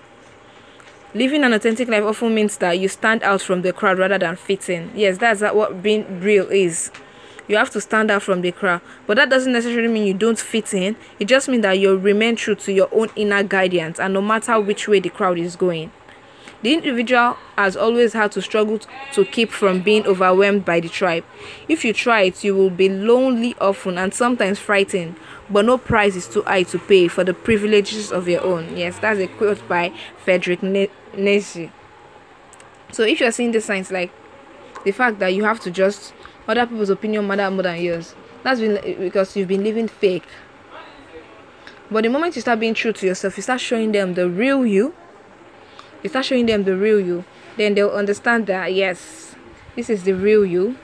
Living 1.13 1.45
an 1.45 1.53
authentic 1.53 1.87
life 1.87 2.03
often 2.03 2.35
means 2.35 2.57
that 2.57 2.73
you 2.73 2.89
stand 2.89 3.23
out 3.23 3.41
from 3.41 3.61
the 3.61 3.71
crowd 3.71 3.97
rather 3.97 4.17
than 4.17 4.35
fit 4.35 4.69
in. 4.69 4.91
Yes, 4.93 5.17
that's 5.17 5.41
what 5.41 5.81
being 5.81 6.19
real 6.19 6.49
is. 6.49 6.91
You 7.47 7.55
have 7.55 7.69
to 7.69 7.79
stand 7.79 8.11
out 8.11 8.23
from 8.23 8.41
the 8.41 8.51
crowd. 8.51 8.81
But 9.07 9.15
that 9.15 9.29
doesn't 9.29 9.53
necessarily 9.53 9.87
mean 9.87 10.07
you 10.07 10.13
don't 10.13 10.37
fit 10.37 10.73
in. 10.73 10.97
It 11.17 11.25
just 11.25 11.47
means 11.47 11.61
that 11.61 11.79
you 11.79 11.95
remain 11.95 12.35
true 12.35 12.55
to 12.55 12.73
your 12.73 12.89
own 12.91 13.09
inner 13.15 13.43
guidance 13.43 13.97
and 13.97 14.13
no 14.13 14.21
matter 14.21 14.59
which 14.59 14.89
way 14.89 14.99
the 14.99 15.09
crowd 15.09 15.37
is 15.37 15.55
going. 15.55 15.91
The 16.65 16.73
individual 16.73 17.37
has 17.59 17.77
always 17.77 18.13
had 18.13 18.31
to 18.31 18.41
struggle 18.41 18.79
to 19.13 19.23
keep 19.23 19.51
from 19.51 19.81
being 19.83 20.07
overwhelmed 20.07 20.65
by 20.65 20.79
the 20.79 20.89
tribe. 20.89 21.23
If 21.69 21.85
you 21.85 21.93
try 21.93 22.21
it, 22.21 22.43
you 22.43 22.55
will 22.55 22.71
be 22.71 22.89
lonely 22.89 23.53
often 23.61 23.99
and 23.99 24.11
sometimes 24.11 24.57
frightened, 24.57 25.15
but 25.47 25.65
no 25.65 25.77
price 25.77 26.15
is 26.15 26.27
too 26.27 26.41
high 26.41 26.63
to 26.63 26.79
pay 26.79 27.07
for 27.07 27.23
the 27.23 27.35
privileges 27.35 28.11
of 28.11 28.27
your 28.27 28.41
own. 28.41 28.75
Yes, 28.75 28.97
that's 28.97 29.19
a 29.19 29.27
quote 29.27 29.67
by 29.67 29.93
Frederick 30.23 30.63
Nietzsche. 30.63 31.71
So 32.91 33.03
if 33.03 33.19
you're 33.19 33.31
seeing 33.31 33.51
the 33.51 33.61
signs 33.61 33.91
like 33.91 34.11
the 34.85 34.91
fact 34.91 35.19
that 35.19 35.35
you 35.35 35.43
have 35.43 35.59
to 35.59 35.69
just 35.69 36.15
other 36.47 36.65
people's 36.65 36.89
opinion 36.89 37.27
matter 37.27 37.51
more 37.51 37.61
than 37.61 37.79
yours, 37.79 38.15
that's 38.41 38.59
been 38.59 38.79
eh, 38.79 38.95
because 38.97 39.37
you've 39.37 39.49
been 39.49 39.63
living 39.63 39.87
fake. 39.87 40.25
But 41.91 42.05
the 42.05 42.09
moment 42.09 42.35
you 42.35 42.41
start 42.41 42.59
being 42.59 42.73
true 42.73 42.93
to 42.93 43.05
yourself, 43.05 43.37
you 43.37 43.43
start 43.43 43.61
showing 43.61 43.91
them 43.91 44.15
the 44.15 44.27
real 44.27 44.65
you. 44.65 44.95
You 46.05 46.09
start 46.09 46.25
showing 46.25 46.45
them 46.45 46.65
the 46.65 46.77
real 46.77 46.99
you, 46.99 47.25
then 47.57 47.73
they'll 47.73 47.89
understand 47.89 48.45
that 48.45 48.71
yes, 48.71 49.33
this 49.75 49.89
is 49.89 50.03
the 50.03 50.13
real 50.13 50.45
you, 50.45 50.77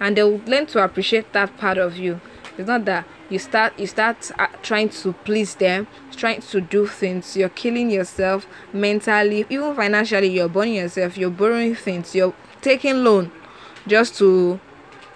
and 0.00 0.16
they'll 0.16 0.38
learn 0.46 0.64
to 0.68 0.82
appreciate 0.82 1.30
that 1.34 1.58
part 1.58 1.76
of 1.76 1.98
you. 1.98 2.22
It's 2.56 2.68
not 2.68 2.86
that 2.86 3.04
you 3.28 3.38
start 3.38 3.78
you 3.78 3.86
start 3.86 4.30
uh, 4.38 4.46
trying 4.62 4.88
to 4.88 5.12
please 5.12 5.56
them 5.56 5.86
trying 6.16 6.40
to 6.40 6.60
do 6.62 6.86
things 6.86 7.36
you're 7.36 7.48
killing 7.50 7.90
yourself 7.90 8.46
mentally 8.72 9.46
even 9.50 9.74
financially 9.74 10.28
you're 10.28 10.48
burning 10.48 10.74
yourself 10.74 11.16
you're 11.16 11.30
borrowing 11.30 11.74
things 11.74 12.14
you're 12.14 12.34
taking 12.60 13.02
loan 13.04 13.32
just 13.86 14.16
to 14.16 14.60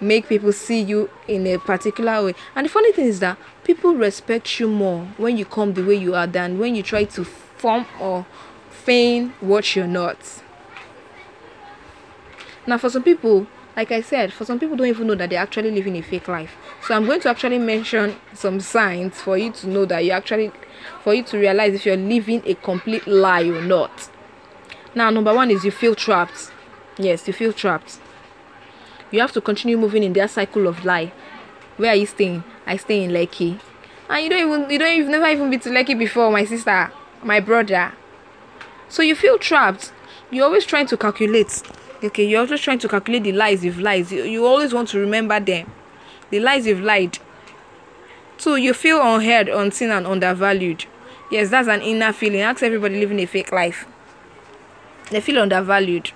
make 0.00 0.28
people 0.28 0.50
see 0.50 0.80
you 0.80 1.10
in 1.28 1.46
a 1.46 1.58
particular 1.58 2.24
way 2.24 2.34
and 2.54 2.64
the 2.64 2.70
funny 2.70 2.90
thing 2.92 3.06
is 3.06 3.20
that 3.20 3.36
people 3.64 3.94
respect 3.94 4.58
you 4.60 4.66
more 4.66 5.06
when 5.18 5.36
you 5.36 5.44
come 5.44 5.74
the 5.74 5.82
way 5.84 5.94
you 5.94 6.14
are 6.14 6.26
than 6.26 6.58
when 6.58 6.74
you 6.74 6.82
try 6.82 7.04
to 7.04 7.22
form 7.22 7.84
or 8.00 8.24
feign 8.86 9.34
what 9.40 9.76
you're 9.76 9.86
not 9.86 10.42
now 12.66 12.78
for 12.78 12.88
some 12.88 13.02
people 13.02 13.46
like 13.76 13.92
I 13.92 14.00
said, 14.00 14.32
for 14.32 14.46
some 14.46 14.58
people 14.58 14.74
don't 14.74 14.86
even 14.86 15.06
know 15.06 15.14
that 15.16 15.28
they're 15.28 15.38
actually 15.38 15.70
living 15.70 15.96
a 15.96 16.02
fake 16.02 16.28
life. 16.28 16.56
So 16.86 16.94
I'm 16.94 17.04
going 17.04 17.20
to 17.20 17.28
actually 17.28 17.58
mention 17.58 18.16
some 18.32 18.58
signs 18.58 19.20
for 19.20 19.36
you 19.36 19.52
to 19.52 19.68
know 19.68 19.84
that 19.84 20.02
you 20.02 20.12
actually 20.12 20.50
for 21.04 21.12
you 21.12 21.22
to 21.24 21.38
realize 21.38 21.74
if 21.74 21.84
you're 21.84 21.96
living 21.96 22.42
a 22.46 22.54
complete 22.54 23.06
lie 23.06 23.44
or 23.44 23.60
not. 23.60 24.08
Now, 24.94 25.10
number 25.10 25.34
one 25.34 25.50
is 25.50 25.62
you 25.62 25.70
feel 25.70 25.94
trapped. 25.94 26.50
Yes, 26.96 27.26
you 27.26 27.34
feel 27.34 27.52
trapped. 27.52 28.00
You 29.10 29.20
have 29.20 29.32
to 29.32 29.42
continue 29.42 29.76
moving 29.76 30.02
in 30.02 30.14
that 30.14 30.30
cycle 30.30 30.66
of 30.66 30.86
lie. 30.86 31.12
Where 31.76 31.90
are 31.90 31.96
you 31.96 32.06
staying? 32.06 32.44
I 32.64 32.78
stay 32.78 33.04
in 33.04 33.10
Lekki. 33.10 33.60
And 34.08 34.24
you 34.24 34.30
don't 34.30 34.48
even 34.48 34.70
you 34.70 34.78
don't 34.78 34.96
you've 34.96 35.08
never 35.08 35.26
even 35.26 35.50
been 35.50 35.60
to 35.60 35.68
Lekki 35.68 35.98
before, 35.98 36.30
my 36.30 36.46
sister, 36.46 36.90
my 37.22 37.40
brother. 37.40 37.92
So 38.88 39.02
you 39.02 39.14
feel 39.14 39.38
trapped. 39.38 39.92
You're 40.30 40.44
always 40.44 40.64
trying 40.64 40.86
to 40.88 40.96
calculate. 40.96 41.62
Okay 42.02 42.24
you're 42.24 42.40
always 42.40 42.60
trying 42.60 42.78
to 42.80 42.88
calculate 42.88 43.24
the 43.24 43.32
lies 43.32 43.64
you've 43.64 43.78
lied. 43.78 44.10
You, 44.10 44.24
you 44.24 44.46
always 44.46 44.74
want 44.74 44.88
to 44.90 44.98
remember 44.98 45.40
them. 45.40 45.70
The 46.30 46.40
lies 46.40 46.66
you've 46.66 46.80
lied. 46.80 47.18
So 48.38 48.54
you 48.54 48.74
feel 48.74 49.00
unheard 49.00 49.48
unseen 49.48 49.90
and 49.90 50.06
undervalued. 50.06 50.86
Yes 51.30 51.50
that's 51.50 51.68
an 51.68 51.82
inner 51.82 52.12
feeling. 52.12 52.40
Ask 52.40 52.62
everybody 52.62 53.00
living 53.00 53.20
a 53.20 53.26
fake 53.26 53.52
life. 53.52 53.86
They 55.10 55.20
feel 55.20 55.38
undervalued 55.38 56.12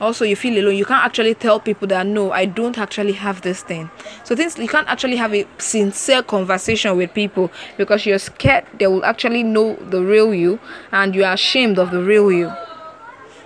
also 0.00 0.24
you 0.24 0.36
feel 0.36 0.58
alone. 0.62 0.76
You 0.76 0.84
can't 0.84 1.04
actually 1.04 1.34
tell 1.34 1.60
people 1.60 1.88
that 1.88 2.06
no 2.06 2.32
i 2.32 2.44
don't 2.44 2.78
actually 2.78 3.12
have 3.12 3.42
this 3.42 3.62
thing. 3.62 3.90
So 4.24 4.34
things 4.34 4.58
you 4.58 4.68
can't 4.68 4.88
actually 4.88 5.16
have 5.16 5.34
a 5.34 5.46
sincere 5.58 6.22
conversation 6.22 6.96
with 6.96 7.14
people 7.14 7.50
because 7.76 8.06
you're 8.06 8.18
scared 8.18 8.64
they 8.78 8.86
will 8.86 9.04
actually 9.04 9.42
know 9.42 9.76
the 9.76 10.02
real 10.02 10.34
you 10.34 10.58
and 10.92 11.14
you 11.14 11.24
are 11.24 11.34
ashamed 11.34 11.78
of 11.78 11.90
the 11.90 12.02
real 12.02 12.30
you. 12.32 12.52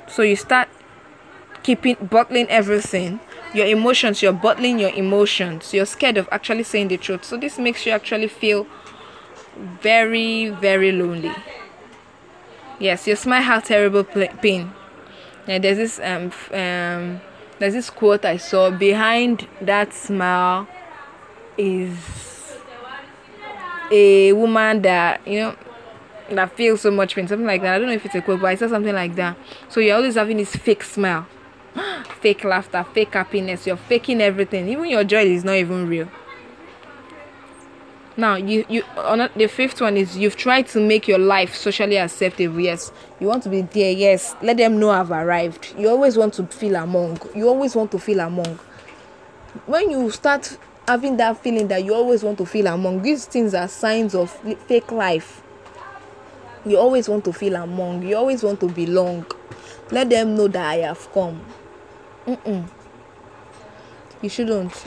So 0.09 0.23
you 0.23 0.37
start 0.37 0.69
keeping 1.62 1.97
bottling 2.00 2.49
everything 2.49 3.21
your 3.55 3.67
emotions 3.67 4.23
you're 4.23 4.33
bottling 4.33 4.78
your 4.78 4.90
emotions. 4.90 5.73
You're 5.73 5.87
scared 5.87 6.19
of 6.19 6.28
actually 6.31 6.64
saying 6.64 6.88
the 6.88 6.99
truth. 6.99 7.25
So 7.25 7.38
this 7.38 7.59
makes 7.59 7.87
you 7.87 7.93
actually 7.93 8.28
feel 8.28 8.67
very 9.57 10.50
very 10.50 10.93
lonely. 10.93 11.35
Yes 12.78 13.07
your 13.07 13.17
smile 13.17 13.43
has 13.43 13.64
terrible 13.64 14.05
pain 14.05 14.73
and 15.49 15.64
there's 15.64 15.76
this 15.76 15.99
um 16.00 16.33
um 16.52 17.21
there's 17.59 17.75
this 17.75 17.90
quote 17.90 18.25
i 18.25 18.37
saw 18.37 18.71
behind 18.71 19.49
that 19.61 19.93
smile 19.93 20.69
is 21.57 21.97
a 23.90 24.33
woman 24.33 24.83
that 24.83 25.26
you 25.26 25.40
know 25.40 25.57
that 26.31 26.55
feels 26.57 26.83
so 26.83 26.90
much 26.90 27.14
pain 27.14 27.26
something 27.26 27.47
like 27.47 27.62
that 27.62 27.75
i 27.75 27.78
don't 27.78 27.88
know 27.88 27.95
if 27.95 28.05
it's 28.05 28.14
a 28.14 28.23
quote 28.23 28.40
but 28.40 28.49
i 28.49 28.55
saw 28.55 28.69
something 28.69 28.95
like 28.95 29.14
that 29.17 29.37
so 29.69 29.81
you're 29.81 29.97
always 29.97 30.14
having 30.14 30.37
this 30.37 30.55
fake 30.55 30.85
smile 30.85 31.26
fake 32.21 32.45
laughter, 32.45 32.85
fake 32.93 33.14
happiness. 33.14 33.67
You're 33.67 33.76
faking 33.76 34.21
everything. 34.21 34.69
Even 34.69 34.87
your 34.87 35.05
joy 35.05 35.25
is 35.25 35.45
not 35.45 35.55
even 35.55 35.88
real. 35.88 36.09
Now, 38.18 38.34
you 38.34 38.64
you 38.68 38.82
on 38.96 39.30
the 39.37 39.46
fifth 39.46 39.80
one 39.80 39.96
is 39.96 40.16
you've 40.16 40.34
tried 40.34 40.66
to 40.70 40.80
make 40.80 41.06
your 41.06 41.20
life 41.20 41.54
socially 41.54 41.98
acceptable. 41.98 42.58
Yes, 42.58 42.90
you 43.20 43.28
want 43.28 43.44
to 43.44 43.48
be 43.48 43.62
there. 43.62 43.92
Yes, 43.92 44.34
let 44.42 44.56
them 44.56 44.80
know 44.80 44.90
I've 44.90 45.12
arrived. 45.12 45.72
You 45.78 45.88
always 45.88 46.16
want 46.16 46.34
to 46.34 46.46
feel 46.48 46.75
among. 46.75 47.20
You 47.32 47.48
always 47.48 47.76
want 47.76 47.92
to 47.92 47.98
feel 48.00 48.18
among. 48.18 48.58
When 49.66 49.88
you 49.88 50.10
start 50.10 50.58
having 50.88 51.16
that 51.18 51.38
feeling 51.40 51.68
that 51.68 51.84
you 51.84 51.94
always 51.94 52.25
want 52.25 52.38
to 52.38 52.44
feel 52.44 52.66
among, 52.66 53.02
these 53.02 53.25
things 53.25 53.54
are 53.54 53.68
signs 53.68 54.16
of 54.16 54.32
fake 54.66 54.90
life. 54.90 55.40
You 56.66 56.76
always 56.76 57.08
want 57.08 57.25
to 57.26 57.32
feel 57.32 57.54
among. 57.54 58.02
You 58.02 58.16
always 58.16 58.42
want 58.42 58.58
to 58.60 58.66
belong. 58.66 59.26
Let 59.92 60.10
them 60.10 60.34
know 60.34 60.48
that 60.48 60.66
I 60.66 60.76
have 60.78 61.08
come. 61.12 61.40
Mm-mm. 62.26 62.68
You 64.20 64.28
shouldn't. 64.28 64.84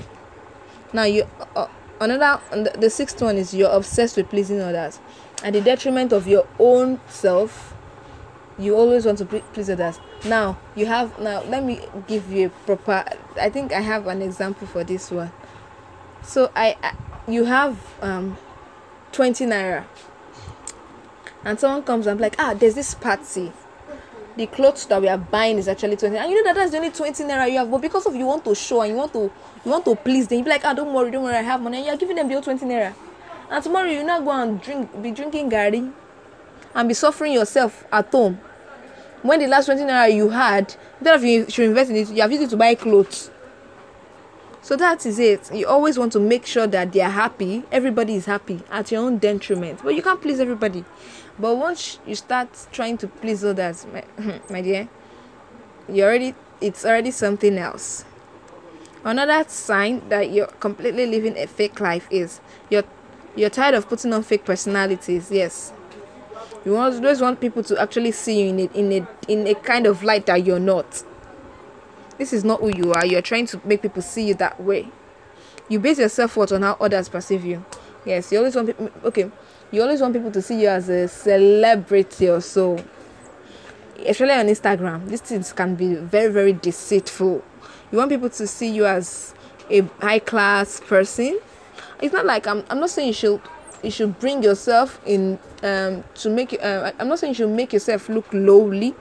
Now 0.91 1.03
you 1.03 1.25
uh, 1.55 1.67
another 2.01 2.41
the, 2.51 2.89
sixth 2.89 3.21
one 3.21 3.37
is 3.37 3.53
you're 3.53 3.71
obsessed 3.71 4.17
with 4.17 4.29
pleasing 4.29 4.59
others. 4.59 4.99
at 5.43 5.53
the 5.53 5.61
detriment 5.61 6.11
of 6.11 6.27
your 6.27 6.45
own 6.59 6.99
self 7.07 7.73
you 8.59 8.75
always 8.75 9.05
want 9.05 9.17
to 9.17 9.25
please 9.25 9.69
others. 9.69 9.99
Now 10.25 10.57
you 10.75 10.85
have 10.85 11.17
now 11.19 11.41
let 11.43 11.63
me 11.63 11.79
give 12.07 12.31
you 12.31 12.47
a 12.47 12.49
proper 12.49 13.03
i 13.39 13.49
think 13.49 13.71
i 13.71 13.79
have 13.79 14.07
an 14.07 14.21
example 14.21 14.67
for 14.67 14.83
this 14.83 15.09
one. 15.09 15.31
So 16.21 16.51
i, 16.55 16.75
I 16.83 16.95
you 17.27 17.45
have 17.45 17.77
um 18.01 18.37
20 19.11 19.45
naira. 19.45 19.85
And 21.43 21.59
someone 21.59 21.83
comes 21.83 22.07
and 22.07 22.17
I'm 22.17 22.21
like 22.21 22.35
ah 22.39 22.53
there's 22.53 22.75
this 22.75 22.93
party 22.93 23.51
the 24.37 24.47
clothes 24.47 24.85
that 24.85 25.01
we 25.01 25.07
are 25.07 25.17
buying 25.17 25.57
is 25.57 25.67
actually 25.67 25.95
20 25.95 26.17
and 26.17 26.31
you 26.31 26.37
know 26.37 26.43
that 26.43 26.55
that's 26.55 26.71
the 26.71 26.77
only 26.77 26.89
20 26.91 27.23
naira 27.23 27.51
you 27.51 27.57
have 27.57 27.69
but 27.69 27.81
because 27.81 28.05
of 28.05 28.15
you 28.15 28.25
want 28.25 28.43
to 28.45 28.55
show 28.55 28.81
and 28.81 28.91
you 28.91 28.97
want 28.97 29.11
to 29.11 29.31
you 29.65 29.71
want 29.71 29.83
to 29.83 29.95
please 29.95 30.27
them 30.27 30.39
you 30.39 30.43
be 30.43 30.49
like 30.49 30.63
ah 30.63 30.73
don't 30.73 30.93
worry 30.93 31.11
don't 31.11 31.23
worry 31.23 31.35
i 31.35 31.41
have 31.41 31.61
money. 31.61 31.77
And 31.77 31.85
you're 31.85 31.97
giving 31.97 32.15
them 32.15 32.27
the 32.27 32.35
old 32.35 32.43
20 32.43 32.65
naira. 32.65 32.93
And 33.49 33.63
tomorrow 33.63 33.89
you 33.89 34.03
not 34.03 34.23
go 34.23 34.31
and 34.31 34.61
drink 34.61 35.01
be 35.01 35.11
drinking 35.11 35.49
gari 35.49 35.91
and 36.73 36.87
be 36.87 36.93
suffering 36.93 37.33
yourself 37.33 37.85
at 37.91 38.09
home. 38.11 38.39
When 39.21 39.39
the 39.39 39.47
last 39.47 39.65
20 39.65 39.81
naira 39.83 40.13
you 40.13 40.29
had 40.29 40.75
instead 40.99 41.15
of 41.15 41.23
you 41.23 41.49
should 41.49 41.65
invest 41.69 41.89
in 41.89 41.97
it 41.97 42.09
you 42.09 42.21
have 42.21 42.31
used 42.31 42.43
it 42.43 42.49
to 42.51 42.57
buy 42.57 42.75
clothes 42.75 43.29
so 44.61 44.75
that 44.75 45.05
is 45.05 45.17
it. 45.19 45.53
You 45.53 45.67
always 45.67 45.97
want 45.97 46.13
to 46.13 46.19
make 46.19 46.45
sure 46.45 46.67
that 46.67 46.91
they 46.91 47.01
are 47.01 47.09
happy. 47.09 47.63
Everybody 47.71 48.15
is 48.15 48.25
happy 48.25 48.61
at 48.69 48.91
your 48.91 49.01
own 49.01 49.17
detriment. 49.17 49.81
But 49.83 49.95
you 49.95 50.03
can't 50.03 50.21
please 50.21 50.39
everybody. 50.39 50.85
But 51.39 51.55
once 51.55 51.99
you 52.05 52.15
start 52.15 52.49
trying 52.71 52.97
to 52.99 53.07
please 53.07 53.43
others 53.43 53.87
my, 53.91 54.03
my 54.49 54.61
dear 54.61 54.87
you 55.89 56.03
already 56.03 56.35
it's 56.59 56.85
already 56.85 57.11
something 57.11 57.57
else. 57.57 58.05
Another 59.03 59.43
sign 59.49 60.07
that 60.09 60.31
you're 60.31 60.45
completely 60.47 61.07
living 61.07 61.37
a 61.37 61.47
fake 61.47 61.79
life 61.79 62.07
is 62.11 62.39
you're 62.69 62.83
you're 63.35 63.49
tired 63.49 63.75
of 63.75 63.89
putting 63.89 64.13
on 64.13 64.23
fake 64.23 64.45
personalities. 64.45 65.31
Yes. 65.31 65.73
You 66.63 66.77
always 66.77 67.21
want 67.21 67.41
people 67.41 67.63
to 67.63 67.81
actually 67.81 68.11
see 68.11 68.43
you 68.43 68.49
in 68.49 68.59
a, 68.59 68.77
in 68.77 68.91
a 68.91 69.07
in 69.27 69.47
a 69.47 69.55
kind 69.55 69.87
of 69.87 70.03
light 70.03 70.27
that 70.27 70.45
you're 70.45 70.59
not 70.59 71.03
this 72.21 72.33
is 72.33 72.43
not 72.43 72.59
who 72.59 72.69
you 72.69 72.93
are. 72.93 73.03
You're 73.03 73.23
trying 73.23 73.47
to 73.47 73.59
make 73.65 73.81
people 73.81 74.03
see 74.03 74.27
you 74.27 74.35
that 74.35 74.61
way. 74.61 74.87
You 75.69 75.79
base 75.79 75.97
your 75.97 76.07
self-worth 76.07 76.51
on 76.51 76.61
how 76.61 76.77
others 76.79 77.09
perceive 77.09 77.43
you. 77.43 77.65
Yes 78.05 78.31
you 78.31 78.37
always 78.37 78.55
want 78.55 78.67
people 78.67 78.91
okay. 79.05 79.31
You 79.71 79.81
always 79.81 80.01
want 80.01 80.13
people 80.13 80.29
to 80.29 80.39
see 80.39 80.61
you 80.61 80.67
as 80.67 80.87
a 80.87 81.07
celebrity 81.07 82.29
or 82.29 82.39
so. 82.39 82.77
Especially 84.05 84.33
on 84.33 84.45
instagram 84.45 85.07
these 85.09 85.21
things 85.21 85.51
can 85.51 85.73
be 85.73 85.95
very 85.95 86.31
very 86.31 86.53
deceitful. 86.53 87.43
You 87.91 87.97
want 87.97 88.11
people 88.11 88.29
to 88.29 88.45
see 88.45 88.69
you 88.69 88.85
as 88.85 89.33
a 89.71 89.81
high 89.99 90.19
class 90.19 90.79
person? 90.79 91.39
It's 92.03 92.13
not 92.13 92.27
like 92.27 92.45
i'm, 92.45 92.63
I'm 92.69 92.79
not 92.79 92.91
saying 92.91 93.07
you 93.07 93.13
should 93.15 93.41
you 93.81 93.89
should 93.89 94.19
bring 94.19 94.43
yourself 94.43 95.01
in 95.07 95.39
um 95.63 96.03
to 96.21 96.29
make 96.29 96.55
uh, 96.61 96.91
i'm 96.99 97.07
not 97.07 97.17
saying 97.17 97.31
you 97.31 97.35
should 97.35 97.49
make 97.49 97.73
yourself 97.73 98.09
look 98.09 98.27
lowly. 98.31 98.93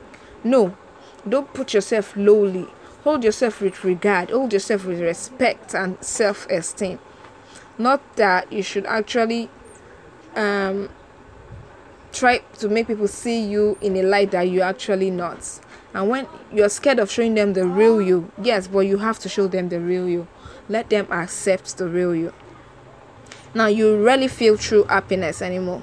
No 0.43 0.75
don't 1.29 1.53
put 1.53 1.75
yourself 1.75 2.17
lowly 2.17 2.67
hold 3.05 3.25
yourself 3.25 3.61
with 3.61 3.85
regard 3.85 4.31
hold 4.31 4.53
yourself 4.53 4.85
with 4.85 5.01
respect 5.01 5.75
and 5.75 6.03
self-esteem 6.05 6.99
not 7.79 8.17
that 8.17 8.53
you 8.53 8.63
should 8.63 8.85
actually 8.87 9.49
um, 10.37 10.89
try 12.13 12.39
to 12.59 12.69
make 12.69 12.87
people 12.87 13.09
see 13.09 13.43
you 13.43 13.79
in 13.81 13.97
a 13.97 14.03
light 14.03 14.31
that 14.33 14.43
you're 14.43 14.65
actually 14.65 15.11
not. 15.11 15.61
And 15.95 16.09
when 16.09 16.27
you're 16.53 16.69
scared 16.69 16.99
of 16.99 17.11
showing 17.11 17.35
them 17.35 17.53
the 17.55 17.67
real 17.67 18.01
you, 18.01 18.31
yes, 18.41 18.69
but 18.69 18.81
you 18.81 18.99
have 18.99 19.19
to 19.21 19.29
show 19.29 19.49
them 19.49 19.69
the 19.69 19.81
real 19.81 20.09
you. 20.09 20.29
Let 20.69 20.91
them 20.91 21.09
accept 21.11 21.79
the 21.79 21.89
real 21.89 22.15
you. 22.15 22.33
Now 23.55 23.67
you 23.67 23.97
really 23.97 24.29
feel 24.29 24.57
true 24.57 24.85
happiness 24.85 25.43
anymore. 25.43 25.83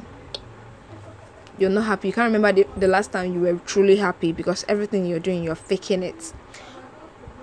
You're 1.57 1.71
not 1.71 1.86
happy. 1.86 2.09
You 2.09 2.13
can't 2.13 2.31
remember 2.31 2.63
the, 2.63 2.67
the 2.79 2.88
last 2.88 3.12
time 3.12 3.33
you 3.33 3.41
were 3.41 3.59
truly 3.65 3.97
happy 3.97 4.31
because 4.31 4.63
everything 4.69 5.05
you're 5.05 5.19
doing, 5.19 5.43
you're 5.43 5.55
faking 5.55 6.03
it. 6.03 6.31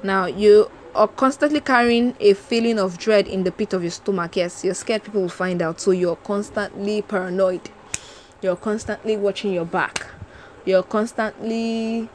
Now 0.04 0.26
you 0.26 0.70
are 0.94 1.08
constantly 1.08 1.60
carrying 1.60 2.14
a 2.20 2.34
feeling 2.34 2.78
of 2.78 2.98
dread 2.98 3.26
in 3.26 3.42
the 3.42 3.50
pit 3.50 3.72
of 3.72 3.82
your 3.82 3.90
stomach. 3.90 4.36
Yes, 4.36 4.62
you're 4.62 4.74
scared 4.74 5.02
people 5.02 5.22
will 5.22 5.30
find 5.30 5.62
out, 5.62 5.80
so 5.80 5.92
you're 5.92 6.16
constantly 6.16 7.00
paranoid. 7.00 7.70
You're 8.42 8.56
constantly 8.56 9.16
watching 9.16 9.54
your 9.54 9.64
back. 9.64 10.06
You're 10.66 10.82
constantly 10.82 12.10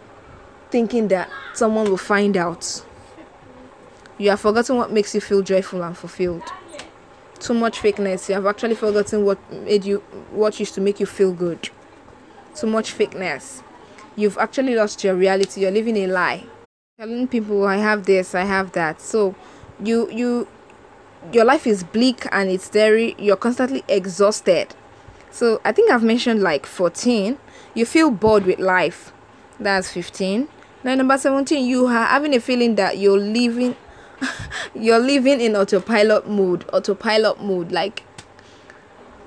thinking 0.70 1.08
that 1.08 1.32
someone 1.56 1.90
will 1.90 1.98
find 1.98 2.38
out. 2.38 2.86
You 4.20 4.30
have 4.30 4.40
forgotten 4.40 4.78
what 4.78 4.92
makes 4.92 5.16
you 5.16 5.22
feel 5.22 5.42
joyful 5.42 5.82
and 5.82 5.98
fulfilled. 5.98 6.44
Too 7.40 7.56
much 7.56 7.80
fakeness. 7.80 8.30
You 8.30 8.36
have 8.36 8.46
actually 8.46 8.76
forgotten 8.76 9.26
what 9.26 9.40
made 9.52 9.84
you 9.84 9.98
what 10.30 10.60
used 10.60 10.76
to 10.76 10.82
make 10.82 11.00
you 11.00 11.08
feel 11.08 11.34
good. 11.34 11.72
Too 12.54 12.68
much 12.68 12.96
fakeness. 12.96 13.64
You've 14.16 14.38
actually 14.38 14.76
lost 14.76 15.04
your 15.04 15.16
reality. 15.16 15.62
You're 15.62 15.72
living 15.72 15.98
a 15.98 16.06
lie 16.06 16.44
telling 17.00 17.30
people 17.30 17.66
i 17.66 17.78
have 17.78 18.04
this 18.04 18.36
i 18.36 18.44
have 18.44 18.74
that. 18.74 19.00
So 19.00 19.34
you 19.82 20.12
you 20.12 20.50
your 21.32 21.46
life 21.46 21.66
is 21.66 21.82
bleak 21.82 22.26
and 22.30 22.50
it's 22.50 22.68
very 22.68 23.16
you're 23.18 23.38
constantly 23.38 23.86
exhausted. 23.88 24.76
So 25.32 25.62
i 25.64 25.72
think 25.72 25.90
i've 25.90 26.04
mentioned 26.04 26.42
like 26.42 26.66
14 26.66 27.38
you 27.74 27.86
feel 27.86 28.12
bored 28.12 28.46
with 28.46 28.60
life. 28.60 29.14
That's 29.62 29.90
15 29.90 30.50
now 30.84 30.94
number 30.96 31.18
17 31.18 31.66
you 31.66 31.86
are 31.86 32.06
having 32.06 32.36
a 32.36 32.42
feeling 32.42 32.76
that 32.76 32.98
you're 32.98 33.18
living 33.18 33.78
you're 34.76 35.00
living 35.00 35.40
in 35.40 35.56
autopilot 35.56 36.28
mode 36.28 36.66
autopilot 36.74 37.42
mode 37.42 37.72
like 37.72 38.04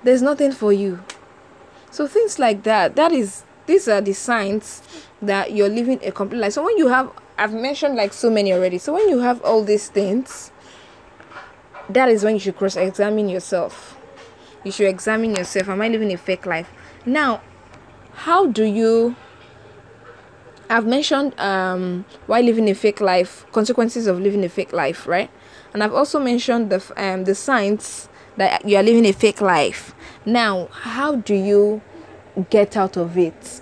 there's 0.05 0.21
nothing 0.21 0.53
for 0.53 0.75
you. 0.75 1.03
So 1.91 2.07
things 2.07 2.39
like 2.39 2.65
that 2.65 2.97
that 2.97 3.13
is 3.13 3.45
these 3.65 3.89
are 3.89 4.03
the 4.03 4.13
signs 4.13 4.83
that 5.23 5.53
you're 5.53 5.71
living 5.71 6.01
a 6.03 6.13
complete 6.13 6.41
life. 6.41 6.53
So 6.53 6.65
when 6.65 6.77
you 6.77 6.89
have 6.89 7.11
I've 7.39 7.53
mentioned 7.55 7.97
like 7.97 8.13
so 8.13 8.31
many 8.31 8.53
already. 8.53 8.79
So 8.79 8.95
when 8.95 9.09
you 9.09 9.21
have 9.21 9.43
all 9.43 9.65
these 9.65 9.89
things, 9.89 10.53
that 11.89 12.09
is 12.09 12.25
when 12.25 12.35
you 12.35 12.41
should 12.41 12.57
cross 12.57 12.77
examine 12.77 13.29
yourself. 13.29 13.99
You 14.65 14.73
should 14.73 14.89
examine 14.89 15.35
yourself. 15.35 15.69
Am 15.69 15.81
I 15.81 15.89
living 15.89 16.13
a 16.13 16.17
fake 16.17 16.47
life? 16.47 16.71
Now, 17.05 17.41
how 18.15 18.47
do 18.47 18.65
you 18.65 19.17
I've 20.71 20.87
mentioned 20.87 21.39
um 21.39 22.05
why 22.27 22.41
living 22.41 22.69
a 22.69 22.75
fake 22.75 23.01
life, 23.01 23.45
consequences 23.53 24.07
of 24.07 24.21
living 24.21 24.45
a 24.45 24.49
fake 24.49 24.73
life, 24.73 25.07
right? 25.07 25.31
And 25.75 25.83
I've 25.83 25.93
also 25.93 26.19
mentioned 26.19 26.71
the 26.71 26.83
um 26.97 27.25
the 27.25 27.35
signs 27.35 28.09
that 28.37 28.67
you 28.67 28.77
are 28.77 28.83
living 28.83 29.05
a 29.05 29.13
fake 29.13 29.41
life. 29.41 29.95
Now, 30.25 30.69
how 30.71 31.17
do 31.17 31.35
you 31.35 31.83
get 32.49 32.77
out 32.77 32.97
of 32.97 33.19
it? 33.19 33.61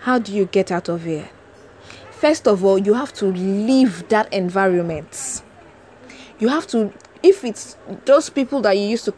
How 0.00 0.18
do 0.20 0.32
you 0.32 0.44
get 0.44 0.70
out 0.70 0.88
of 0.88 1.06
it? 1.06 1.28
First 2.16 2.48
of 2.48 2.64
all 2.64 2.78
you 2.78 2.94
have 2.94 3.12
to 3.12 3.26
leave 3.26 4.08
that 4.08 4.32
environment. 4.32 5.42
You 6.38 6.48
have 6.48 6.66
to 6.68 6.92
if 7.22 7.44
it's 7.44 7.76
those 8.04 8.30
people 8.30 8.60
that 8.62 8.76
you 8.76 8.86
used 8.86 9.04
to 9.06 9.14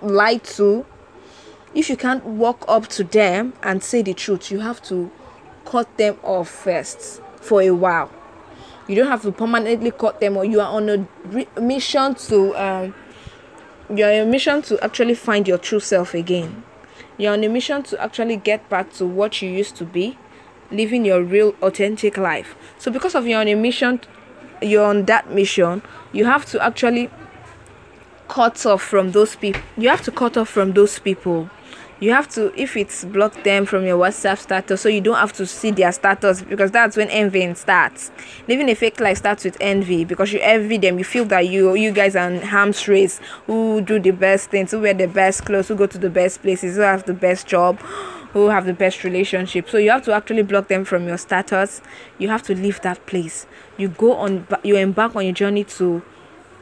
lie 0.00 0.36
to 0.36 0.86
if 1.74 1.88
you 1.88 1.96
can't 1.96 2.24
walk 2.24 2.64
up 2.68 2.86
to 2.88 3.04
them 3.04 3.52
and 3.62 3.82
say 3.82 4.02
the 4.02 4.14
truth 4.14 4.50
you 4.50 4.60
have 4.60 4.82
to 4.82 5.10
cut 5.64 5.96
them 5.96 6.18
off 6.22 6.48
first 6.48 7.20
for 7.40 7.62
a 7.62 7.70
while. 7.70 8.10
You 8.88 8.96
don't 8.96 9.08
have 9.08 9.22
to 9.22 9.32
permanently 9.32 9.90
cut 9.90 10.20
them 10.20 10.36
or 10.36 10.44
you 10.44 10.60
are 10.60 10.72
on 10.72 10.88
a 10.88 11.60
mission 11.60 12.14
to 12.14 12.54
um, 12.56 12.94
you're 13.94 14.08
on 14.08 14.28
a 14.28 14.30
mission 14.30 14.62
to 14.62 14.82
actually 14.84 15.14
find 15.14 15.46
your 15.48 15.58
true 15.58 15.80
self 15.80 16.14
again. 16.14 16.62
You're 17.18 17.32
on 17.32 17.42
a 17.44 17.48
mission 17.48 17.82
to 17.84 18.00
actually 18.02 18.36
get 18.36 18.68
back 18.68 18.92
to 18.94 19.06
what 19.06 19.42
you 19.42 19.50
used 19.50 19.76
to 19.76 19.84
be 19.84 20.16
living 20.70 21.04
your 21.04 21.22
real 21.22 21.54
authentic 21.62 22.16
life. 22.16 22.54
So 22.78 22.90
because 22.90 23.14
of 23.14 23.26
you're 23.26 23.40
on 23.40 23.48
a 23.48 23.54
mission 23.54 24.00
you're 24.62 24.84
on 24.84 25.06
that 25.06 25.30
mission 25.30 25.82
you 26.12 26.26
have 26.26 26.44
to 26.44 26.62
actually 26.62 27.10
cut 28.28 28.64
off 28.66 28.82
from 28.82 29.12
those 29.12 29.34
people 29.36 29.62
you 29.76 29.88
have 29.88 30.02
to 30.02 30.10
cut 30.10 30.36
off 30.36 30.48
from 30.48 30.72
those 30.72 30.98
people. 30.98 31.48
You 32.00 32.12
have 32.12 32.28
to 32.30 32.50
if 32.58 32.78
it's 32.78 33.04
block 33.04 33.44
them 33.44 33.66
from 33.66 33.84
your 33.84 33.98
whatsapp 33.98 34.38
status 34.38 34.80
so 34.80 34.88
you 34.88 35.02
don't 35.02 35.16
have 35.16 35.34
to 35.34 35.44
see 35.44 35.70
their 35.70 35.92
status 35.92 36.40
because 36.40 36.70
that's 36.70 36.96
when 36.96 37.10
envy 37.10 37.52
starts. 37.52 38.10
Living 38.48 38.70
a 38.70 38.74
fake 38.74 39.00
life 39.00 39.18
starts 39.18 39.44
with 39.44 39.58
envy 39.60 40.06
because 40.06 40.32
you 40.32 40.40
envy 40.40 40.78
them. 40.78 40.96
You 40.96 41.04
feel 41.04 41.26
that 41.26 41.48
you 41.48 41.74
you 41.74 41.92
guys 41.92 42.16
are 42.16 42.30
in 42.30 42.40
race. 42.88 43.20
Who 43.46 43.82
do 43.82 43.98
the 43.98 44.12
best 44.12 44.48
things? 44.48 44.70
Who 44.70 44.80
wear 44.80 44.94
the 44.94 45.08
best 45.08 45.44
clothes? 45.44 45.68
Who 45.68 45.74
go 45.74 45.86
to 45.86 45.98
the 45.98 46.08
best 46.08 46.40
places? 46.40 46.76
Who 46.76 46.82
have 46.82 47.04
the 47.04 47.12
best 47.12 47.46
job 47.46 47.78
who 48.32 48.48
have 48.48 48.64
the 48.64 48.72
best 48.72 49.04
relationship. 49.04 49.68
So 49.68 49.78
you 49.78 49.90
have 49.90 50.04
to 50.04 50.12
actually 50.12 50.42
block 50.42 50.68
them 50.68 50.84
from 50.84 51.06
your 51.06 51.18
status. 51.18 51.80
You 52.18 52.28
have 52.28 52.42
to 52.44 52.54
leave 52.54 52.80
that 52.82 53.04
place. 53.06 53.46
You 53.76 53.88
go 53.88 54.14
on 54.14 54.46
you 54.62 54.76
embark 54.76 55.16
on 55.16 55.24
your 55.24 55.34
journey 55.34 55.64
to 55.64 56.02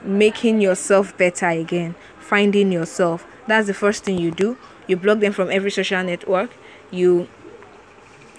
making 0.03 0.61
yourself 0.61 1.17
better 1.19 1.49
again 1.49 1.95
finding 2.29 2.71
yourself. 2.71 3.27
That's 3.47 3.67
the 3.67 3.75
first 3.75 4.05
thing 4.05 4.19
you 4.19 4.31
do. 4.31 4.59
You 4.87 4.97
block 4.97 5.21
them 5.21 5.33
from 5.33 5.51
every 5.51 5.71
social 5.71 6.05
network. 6.05 6.51
You 6.91 7.27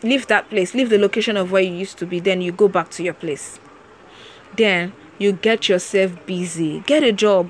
leave 0.03 0.27
that 0.27 0.49
place 0.49 0.73
leave 0.73 0.89
the 0.89 0.97
location 0.97 1.35
of 1.35 1.51
where 1.51 1.61
you 1.61 1.73
used 1.73 1.97
to 1.97 2.05
be 2.05 2.21
then 2.21 2.39
you 2.39 2.53
go 2.53 2.67
back 2.67 2.89
to 2.91 3.03
your 3.03 3.13
place. 3.13 3.59
Then 4.55 4.93
you 5.17 5.33
get 5.33 5.67
yourself 5.67 6.25
busy. 6.25 6.81
Get 6.81 7.03
a 7.03 7.11
job. 7.11 7.49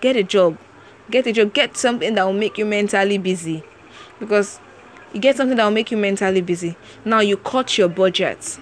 Get 0.00 0.16
a 0.16 0.22
job. 0.22 0.58
Get 1.10 1.26
a 1.26 1.32
job. 1.32 1.52
Get 1.52 1.76
something 1.76 2.14
that 2.14 2.24
will 2.24 2.32
make 2.32 2.58
you 2.58 2.64
mentally 2.64 3.18
busy. 3.18 3.62
Because 4.18 4.58
you 5.16 5.22
get 5.22 5.34
something 5.34 5.56
that 5.56 5.64
will 5.64 5.70
make 5.70 5.90
you 5.90 5.96
mentally 5.96 6.42
busy. 6.42 6.76
Now 7.02 7.20
you 7.20 7.38
cut 7.38 7.78
your 7.78 7.88
budget. 7.88 8.58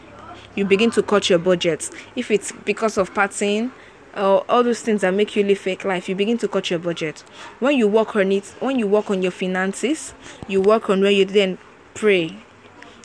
You 0.55 0.65
begin 0.65 0.93
to 0.93 1.03
cut 1.03 1.29
your 1.29 1.41
budget. 1.41 1.91
If 2.15 2.31
it's 2.31 2.53
because 2.53 2.97
of 2.97 3.13
partying 3.13 3.73
or 4.17 4.45
all 4.49 4.63
those 4.63 4.81
things 4.81 5.01
that 5.01 5.13
make 5.13 5.35
you 5.35 5.43
live 5.43 5.59
fake 5.59 5.85
life 5.85 6.09
you 6.09 6.15
begin 6.15 6.39
to 6.39 6.47
cut 6.47 6.71
your 6.71 6.79
budget. 6.79 7.25
When 7.59 7.77
you 7.77 7.89
work 7.89 8.15
on 8.15 8.31
it 8.31 8.45
when 8.61 8.79
you 8.79 8.87
work 8.87 9.11
on 9.11 9.21
your 9.21 9.33
finances 9.33 10.15
you 10.47 10.61
work 10.61 10.89
on 10.89 11.01
where 11.01 11.11
you 11.11 11.25
then 11.25 11.59
pray. 11.95 12.37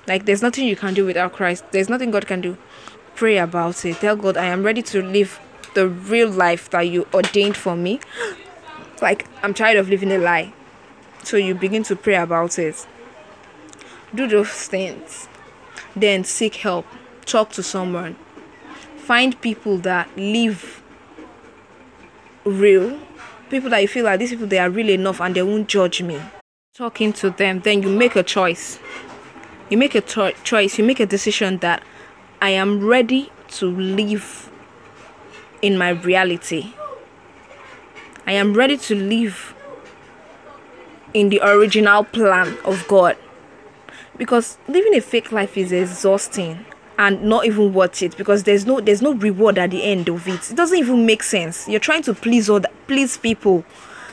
Like 0.06 0.26
there's 0.26 0.44
nothing 0.44 0.68
you 0.68 0.76
can 0.76 0.94
do 0.94 1.04
without 1.08 1.34
christ. 1.34 1.64
There's 1.72 1.90
nothing 1.90 2.12
god 2.12 2.28
can 2.28 2.42
do. 2.42 2.56
Pray 3.16 3.40
about 3.40 3.84
it. 3.84 3.96
Tell 3.96 4.16
god 4.16 4.38
i 4.38 4.46
am 4.46 4.62
ready 4.62 4.84
to 4.84 5.02
live 5.02 5.40
the 5.74 5.88
real 5.88 6.30
life 6.30 6.70
that 6.70 6.82
you 6.82 7.08
ordained 7.16 7.58
for 7.58 7.76
me. 7.76 8.00
Like 9.02 9.26
i'm 9.42 9.56
tired 9.56 9.78
of 9.78 9.90
living 9.90 10.12
a 10.12 10.20
lie. 10.20 10.54
So 11.24 11.36
you 11.38 11.56
begin 11.56 11.82
to 11.84 11.96
pray 11.96 12.14
about 12.16 12.60
it 12.60 12.86
do 14.14 14.28
those 14.28 14.50
things 14.68 15.28
then 15.96 16.24
seek 16.24 16.56
help 16.56 16.86
talk 17.26 17.50
to 17.52 17.64
someone 17.64 18.16
find 18.98 19.40
people 19.42 19.78
that 19.78 20.10
live 20.18 20.82
real 22.46 23.00
people 23.50 23.70
that 23.70 23.82
you 23.82 23.88
feel 23.88 24.06
like 24.06 24.20
these 24.20 24.30
people 24.30 24.48
they 24.48 24.60
are 24.60 24.70
real 24.70 24.90
enough 24.90 25.20
and 25.20 25.36
they 25.36 25.44
won't 25.44 25.68
judge 25.68 26.02
me. 26.02 26.22
Talking 26.74 27.12
to 27.14 27.30
them 27.30 27.60
then 27.60 27.84
you 27.84 27.90
make 27.90 28.16
a 28.16 28.24
choice. 28.24 28.80
You 29.70 29.78
make 29.78 29.96
a 29.96 30.02
to- 30.02 30.34
choice 30.44 30.78
you 30.78 30.84
make 30.84 31.00
a 31.00 31.06
decision 31.06 31.58
that 31.58 31.84
i 32.42 32.50
am 32.50 32.84
ready 32.86 33.32
to 33.50 33.66
live 33.70 34.50
in 35.62 35.78
my 35.78 35.90
reality. 35.90 36.74
I 38.26 38.34
am 38.34 38.54
ready 38.54 38.78
to 38.78 38.96
live 38.96 39.54
in 41.14 41.30
the 41.30 41.42
original 41.44 42.04
plan 42.04 42.56
of 42.64 42.88
god 42.88 43.18
because 44.20 44.58
living 44.68 44.94
a 44.94 45.02
fake 45.02 45.32
life 45.32 45.58
is 45.58 45.72
exhausting 45.72 46.64
and 47.00 47.24
not 47.24 47.46
even 47.46 47.74
worth 47.74 48.04
it 48.04 48.16
because 48.18 48.44
there's 48.44 48.66
no 48.66 48.82
there's 48.82 49.02
no 49.02 49.14
reward 49.14 49.58
at 49.58 49.72
the 49.72 49.82
end 49.82 50.10
of 50.10 50.28
it. 50.28 50.52
It 50.52 50.56
doesn't 50.56 50.78
even 50.78 51.06
make 51.06 51.24
sense. 51.24 51.68
You're 51.68 51.80
trying 51.80 52.04
to 52.04 52.14
please 52.14 52.50
other 52.50 52.70
please 52.86 53.18
people. 53.18 53.64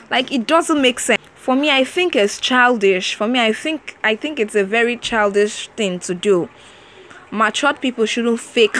Like 0.09 0.31
it 0.31 0.47
doesn't 0.47 0.81
make 0.81 0.99
sense. 0.99 1.21
For 1.35 1.55
me, 1.55 1.69
I 1.69 1.83
think 1.83 2.15
it's 2.15 2.39
childish. 2.39 3.13
For 3.15 3.27
me, 3.27 3.39
I 3.39 3.51
think 3.51 3.97
I 4.03 4.15
think 4.15 4.39
it's 4.39 4.55
a 4.55 4.63
very 4.63 4.97
childish 4.97 5.67
thing 5.75 5.99
to 5.99 6.15
do. 6.15 6.49
Matured 7.29 7.81
people 7.81 8.05
shouldn't 8.05 8.39
fake 8.39 8.77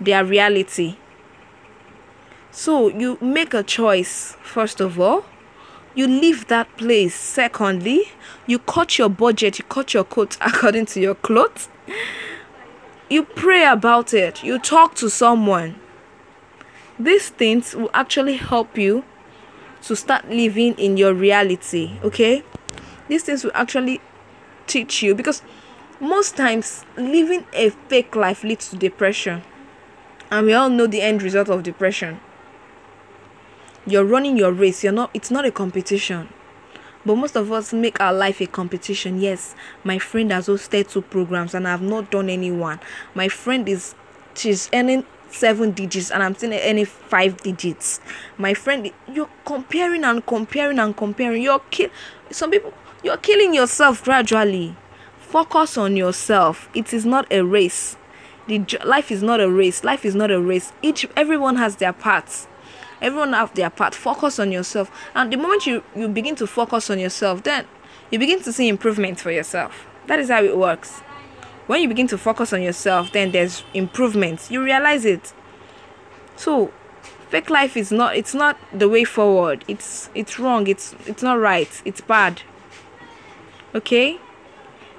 their 0.00 0.24
reality. 0.24 0.96
So 2.52 2.88
you 2.88 3.18
make 3.20 3.52
a 3.52 3.64
choice 3.64 4.36
first 4.42 4.80
of 4.80 4.98
all 5.00 5.24
you 5.98 6.06
leave 6.06 6.46
that 6.46 6.76
place. 6.76 7.12
Secondly, 7.12 8.04
you 8.46 8.60
cut 8.60 8.98
your 8.98 9.08
budget, 9.08 9.58
you 9.58 9.64
cut 9.64 9.92
your 9.92 10.04
coat 10.04 10.38
according 10.40 10.86
to 10.86 11.00
your 11.00 11.16
clothes. 11.16 11.68
You 13.10 13.24
pray 13.24 13.66
about 13.66 14.14
it, 14.14 14.44
you 14.44 14.60
talk 14.60 14.94
to 14.96 15.10
someone. 15.10 15.74
These 17.00 17.30
things 17.30 17.74
will 17.74 17.90
actually 17.94 18.36
help 18.36 18.78
you 18.78 19.02
to 19.82 19.96
start 19.96 20.28
living 20.28 20.74
in 20.74 20.96
your 20.96 21.14
reality, 21.14 21.98
okay? 22.04 22.44
These 23.08 23.24
things 23.24 23.42
will 23.42 23.52
actually 23.54 24.00
teach 24.68 25.02
you 25.02 25.16
because 25.16 25.42
most 25.98 26.36
times 26.36 26.84
living 26.96 27.44
a 27.52 27.70
fake 27.70 28.14
life 28.14 28.44
leads 28.44 28.70
to 28.70 28.76
depression. 28.76 29.42
And 30.30 30.46
we 30.46 30.54
all 30.54 30.70
know 30.70 30.86
the 30.86 31.00
end 31.00 31.22
result 31.22 31.48
of 31.48 31.64
depression 31.64 32.20
you're 33.88 34.04
running 34.04 34.36
your 34.36 34.52
race 34.52 34.84
you're 34.84 34.92
not 34.92 35.10
it's 35.14 35.30
not 35.30 35.44
a 35.44 35.50
competition. 35.50 36.28
But 37.06 37.16
most 37.16 37.36
of 37.36 37.50
us 37.52 37.72
make 37.72 38.00
our 38.00 38.12
life 38.12 38.40
a 38.40 38.46
competition. 38.46 39.20
Yes 39.20 39.54
my 39.84 39.98
friend 39.98 40.30
has 40.32 40.48
hosted 40.48 40.90
two 40.90 41.02
programs 41.02 41.54
and 41.54 41.66
i've 41.66 41.82
not 41.82 42.10
done 42.10 42.28
any 42.28 42.50
one. 42.50 42.80
My 43.14 43.28
friend 43.28 43.68
is 43.68 43.94
she's 44.34 44.68
earning 44.72 45.04
seven 45.30 45.72
digits 45.72 46.10
and 46.10 46.22
i'm 46.22 46.34
still 46.34 46.52
earning 46.52 46.84
five 46.84 47.36
digits. 47.38 48.00
My 48.36 48.54
friend 48.54 48.92
you're 49.12 49.30
comparing 49.44 50.04
and 50.04 50.24
comparing 50.26 50.78
and 50.78 50.96
comparing. 50.96 51.42
You're 51.42 51.60
kill 51.70 51.90
some 52.30 52.50
people 52.50 52.74
you're 53.02 53.16
killing 53.16 53.54
yourself 53.54 54.04
gradually. 54.04 54.76
Focus 55.18 55.76
on 55.76 55.96
yourself. 55.96 56.68
It 56.74 56.92
is 56.92 57.06
not 57.06 57.30
a 57.30 57.44
race. 57.44 57.96
The 58.48 58.64
life 58.84 59.10
is 59.12 59.22
not 59.22 59.40
a 59.40 59.50
race. 59.50 59.84
Life 59.84 60.04
is 60.06 60.14
not 60.14 60.30
a 60.30 60.40
race. 60.40 60.72
Each 60.82 61.06
everyone 61.16 61.56
has 61.56 61.76
their 61.76 61.92
parts 61.92 62.48
everyone 63.00 63.32
have 63.32 63.54
their 63.54 63.70
part. 63.70 63.94
Focus 63.94 64.38
on 64.38 64.52
yourself. 64.52 64.90
And 65.14 65.32
the 65.32 65.36
moment 65.36 65.66
you 65.66 65.82
you 65.94 66.08
begin 66.08 66.36
to 66.36 66.46
focus 66.46 66.90
on 66.90 66.98
yourself 66.98 67.42
then 67.42 67.66
you 68.10 68.18
begin 68.18 68.42
to 68.42 68.52
see 68.52 68.68
improvement 68.68 69.20
for 69.20 69.30
yourself. 69.30 69.86
That 70.06 70.18
is 70.18 70.30
how 70.30 70.42
it 70.42 70.56
works. 70.56 71.00
When 71.66 71.82
you 71.82 71.88
begin 71.88 72.06
to 72.08 72.18
focus 72.18 72.52
on 72.52 72.62
yourself 72.62 73.12
then 73.12 73.32
there's 73.32 73.64
improvement. 73.74 74.50
You 74.50 74.62
realize 74.62 75.04
it. 75.04 75.32
So 76.36 76.72
fake 77.28 77.50
life 77.50 77.76
is 77.76 77.92
not 77.92 78.16
it's 78.16 78.34
not 78.34 78.56
the 78.72 78.88
way 78.88 79.04
forward. 79.04 79.64
It's 79.68 80.10
it's 80.14 80.38
wrong. 80.38 80.66
It's 80.66 80.94
it's 81.06 81.22
not 81.22 81.38
right. 81.38 81.82
It's 81.84 82.00
bad. 82.00 82.42
Okay? 83.74 84.18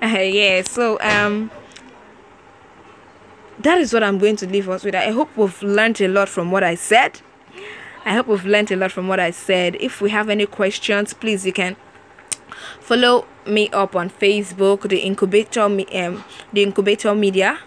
Uh, 0.02 0.08
yeah 0.08 0.62
so 0.62 0.98
um 1.02 1.52
that 3.60 3.78
is 3.78 3.92
what 3.92 4.02
i'm 4.02 4.18
going 4.18 4.38
to 4.38 4.48
leave 4.48 4.70
us 4.70 4.84
with. 4.84 4.96
I 4.96 5.12
hope 5.12 5.36
we've 5.36 5.62
learned 5.62 6.00
a 6.02 6.08
lot 6.08 6.30
from 6.30 6.52
what 6.52 6.64
i 6.64 6.76
said 6.76 7.22
I 8.06 8.14
hope 8.14 8.28
we've 8.28 8.46
learned 8.46 8.72
a 8.72 8.76
lot 8.76 8.92
from 8.92 9.08
what 9.08 9.20
I 9.20 9.32
said. 9.32 9.76
If 9.80 10.02
we 10.02 10.10
have 10.12 10.30
any 10.30 10.46
questions, 10.46 11.14
please 11.14 11.46
you 11.46 11.54
can 11.54 11.76
follow 12.80 13.26
me 13.46 13.70
up 13.70 13.96
on 13.96 14.10
Facebook, 14.10 14.88
the 14.88 15.00
incubator 15.00 15.62
um, 15.62 16.24
the 16.54 16.64
incubator 16.64 17.14
media 17.14 17.60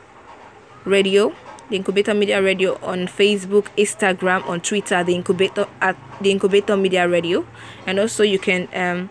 radio, 0.84 1.34
the 1.68 1.76
incubator 1.76 2.14
media 2.14 2.42
radio 2.42 2.78
on 2.82 3.06
Facebook, 3.06 3.66
Instagram, 3.76 4.46
on 4.46 4.60
Twitter, 4.60 5.04
the 5.04 5.14
incubator 5.14 5.66
at 5.80 5.96
the 6.20 6.30
incubator 6.30 6.76
media 6.76 7.08
radio, 7.08 7.46
and 7.86 7.98
also 7.98 8.22
you 8.22 8.38
can 8.38 8.68
um 8.74 9.10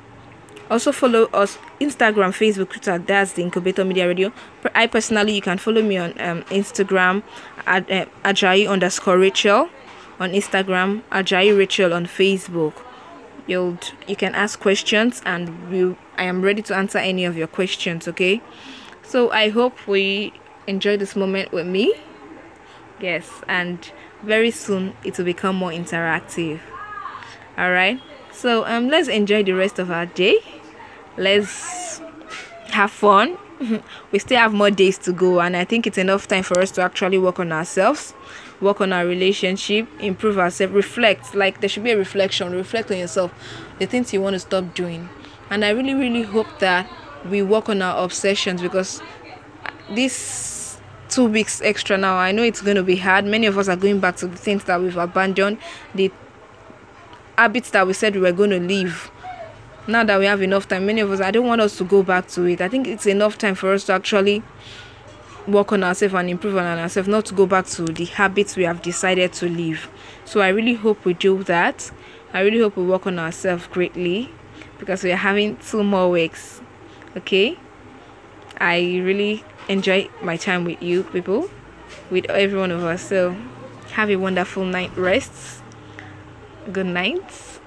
also 0.69 0.91
follow 0.91 1.25
us 1.33 1.57
Instagram, 1.79 2.31
Facebook, 2.31 2.69
Twitter. 2.69 2.97
That's 2.97 3.33
the 3.33 3.43
incubator 3.43 3.83
media 3.83 4.07
radio. 4.07 4.31
I 4.73 4.87
personally, 4.87 5.33
you 5.33 5.41
can 5.41 5.57
follow 5.57 5.81
me 5.81 5.97
on 5.97 6.11
um 6.19 6.43
Instagram 6.43 7.23
at 7.65 7.89
uh, 7.91 8.05
Ajayi 8.23 8.67
underscore 8.67 9.17
Rachel 9.17 9.69
on 10.21 10.33
Instagram, 10.33 11.01
Ajayi 11.11 11.57
Rachel 11.57 11.93
on 11.93 12.05
Facebook. 12.05 12.73
You'll 13.47 13.79
you 14.07 14.15
can 14.15 14.35
ask 14.35 14.59
questions 14.59 15.21
and 15.25 15.69
we 15.69 15.95
I 16.15 16.25
am 16.25 16.43
ready 16.43 16.61
to 16.61 16.75
answer 16.75 16.99
any 16.99 17.25
of 17.25 17.35
your 17.35 17.47
questions, 17.47 18.07
okay? 18.07 18.39
So 19.01 19.31
I 19.31 19.49
hope 19.49 19.87
we 19.87 20.31
enjoy 20.67 20.95
this 20.97 21.15
moment 21.15 21.51
with 21.51 21.65
me. 21.65 21.95
Yes, 22.99 23.41
and 23.47 23.91
very 24.21 24.51
soon 24.51 24.95
it 25.03 25.17
will 25.17 25.25
become 25.25 25.55
more 25.55 25.71
interactive. 25.71 26.59
Alright. 27.57 27.99
So 28.31 28.63
um 28.67 28.89
let's 28.89 29.07
enjoy 29.07 29.41
the 29.41 29.53
rest 29.53 29.79
of 29.79 29.89
our 29.89 30.05
day. 30.05 30.37
Let's 31.17 31.99
have 32.69 32.91
fun. 32.91 33.39
we 34.11 34.19
still 34.19 34.37
have 34.37 34.53
more 34.53 34.69
days 34.69 34.99
to 34.99 35.11
go 35.11 35.41
and 35.41 35.57
I 35.57 35.65
think 35.65 35.87
it's 35.87 35.97
enough 35.97 36.27
time 36.27 36.43
for 36.43 36.59
us 36.59 36.69
to 36.71 36.81
actually 36.83 37.17
work 37.17 37.39
on 37.39 37.51
ourselves 37.51 38.13
work 38.61 38.79
on 38.81 38.93
our 38.93 39.05
relationship, 39.05 39.87
improve 39.99 40.37
ourselves, 40.37 40.73
reflect. 40.73 41.35
Like 41.35 41.59
there 41.59 41.69
should 41.69 41.83
be 41.83 41.91
a 41.91 41.97
reflection, 41.97 42.51
reflect 42.51 42.91
on 42.91 42.97
yourself, 42.97 43.33
the 43.79 43.85
things 43.85 44.13
you 44.13 44.21
want 44.21 44.35
to 44.35 44.39
stop 44.39 44.73
doing. 44.73 45.09
And 45.49 45.65
I 45.65 45.71
really, 45.71 45.93
really 45.93 46.23
hope 46.23 46.59
that 46.59 46.89
we 47.25 47.41
work 47.41 47.69
on 47.69 47.81
our 47.81 48.03
obsessions 48.03 48.61
because 48.61 49.01
this 49.89 50.79
two 51.09 51.25
weeks 51.25 51.61
extra 51.61 51.97
now, 51.97 52.15
I 52.15 52.31
know 52.31 52.43
it's 52.43 52.61
going 52.61 52.77
to 52.77 52.83
be 52.83 52.95
hard. 52.95 53.25
Many 53.25 53.47
of 53.47 53.57
us 53.57 53.67
are 53.67 53.75
going 53.75 53.99
back 53.99 54.15
to 54.17 54.27
the 54.27 54.37
things 54.37 54.63
that 54.63 54.79
we've 54.79 54.95
abandoned, 54.97 55.57
the 55.93 56.11
habits 57.37 57.71
that 57.71 57.85
we 57.85 57.93
said 57.93 58.15
we 58.15 58.21
were 58.21 58.31
going 58.31 58.51
to 58.51 58.59
leave. 58.59 59.11
Now 59.87 60.03
that 60.03 60.19
we 60.19 60.25
have 60.25 60.41
enough 60.41 60.67
time, 60.67 60.85
many 60.85 61.01
of 61.01 61.11
us, 61.11 61.19
I 61.19 61.31
don't 61.31 61.47
want 61.47 61.59
us 61.59 61.77
to 61.79 61.83
go 61.83 62.03
back 62.03 62.27
to 62.29 62.43
it. 62.45 62.61
I 62.61 62.69
think 62.69 62.87
it's 62.87 63.05
enough 63.05 63.37
time 63.37 63.55
for 63.55 63.73
us 63.73 63.85
to 63.85 63.93
actually 63.93 64.43
work 65.47 65.71
on 65.71 65.83
ourselves 65.83 66.13
and 66.13 66.29
improve 66.29 66.57
on 66.57 66.77
ourselves, 66.77 67.07
not 67.07 67.25
to 67.25 67.33
go 67.33 67.45
back 67.45 67.65
to 67.67 67.83
the 67.83 68.05
habits 68.05 68.55
we 68.55 68.63
have 68.63 68.81
decided 68.81 69.33
to 69.33 69.47
leave. 69.47 69.89
So 70.25 70.41
I 70.41 70.49
really 70.49 70.73
hope 70.73 71.03
we 71.05 71.13
do 71.13 71.43
that. 71.43 71.91
I 72.33 72.41
really 72.41 72.59
hope 72.59 72.77
we 72.77 72.85
work 72.85 73.07
on 73.07 73.19
ourselves 73.19 73.67
greatly 73.67 74.29
because 74.79 75.03
we 75.03 75.11
are 75.11 75.17
having 75.17 75.57
two 75.57 75.83
more 75.83 76.09
weeks. 76.09 76.61
Okay? 77.17 77.57
I 78.59 79.01
really 79.03 79.43
enjoy 79.67 80.09
my 80.21 80.37
time 80.37 80.65
with 80.65 80.81
you 80.81 81.03
people, 81.03 81.49
with 82.09 82.29
every 82.29 82.57
one 82.57 82.71
of 82.71 82.83
us. 82.83 83.01
So 83.01 83.35
have 83.91 84.09
a 84.09 84.15
wonderful 84.15 84.63
night 84.63 84.95
rest. 84.95 85.61
Good 86.71 86.85
night. 86.85 87.59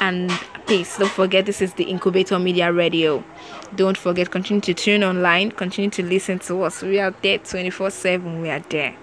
And 0.00 0.30
peace. 0.66 0.98
Don't 0.98 1.10
forget 1.10 1.46
this 1.46 1.60
is 1.60 1.74
the 1.74 1.84
Incubator 1.84 2.38
Media 2.38 2.72
Radio. 2.72 3.24
Don't 3.74 3.98
forget, 3.98 4.30
continue 4.30 4.60
to 4.62 4.74
tune 4.74 5.04
online, 5.04 5.52
continue 5.52 5.90
to 5.90 6.02
listen 6.02 6.38
to 6.40 6.62
us. 6.62 6.82
We 6.82 6.98
are 7.00 7.14
there 7.22 7.38
24 7.38 7.90
7. 7.90 8.40
We 8.40 8.50
are 8.50 8.60
there. 8.60 8.96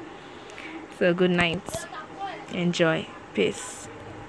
So, 0.98 1.14
good 1.14 1.32
night. 1.32 1.62
Enjoy. 2.52 3.08
Peace. 3.34 3.85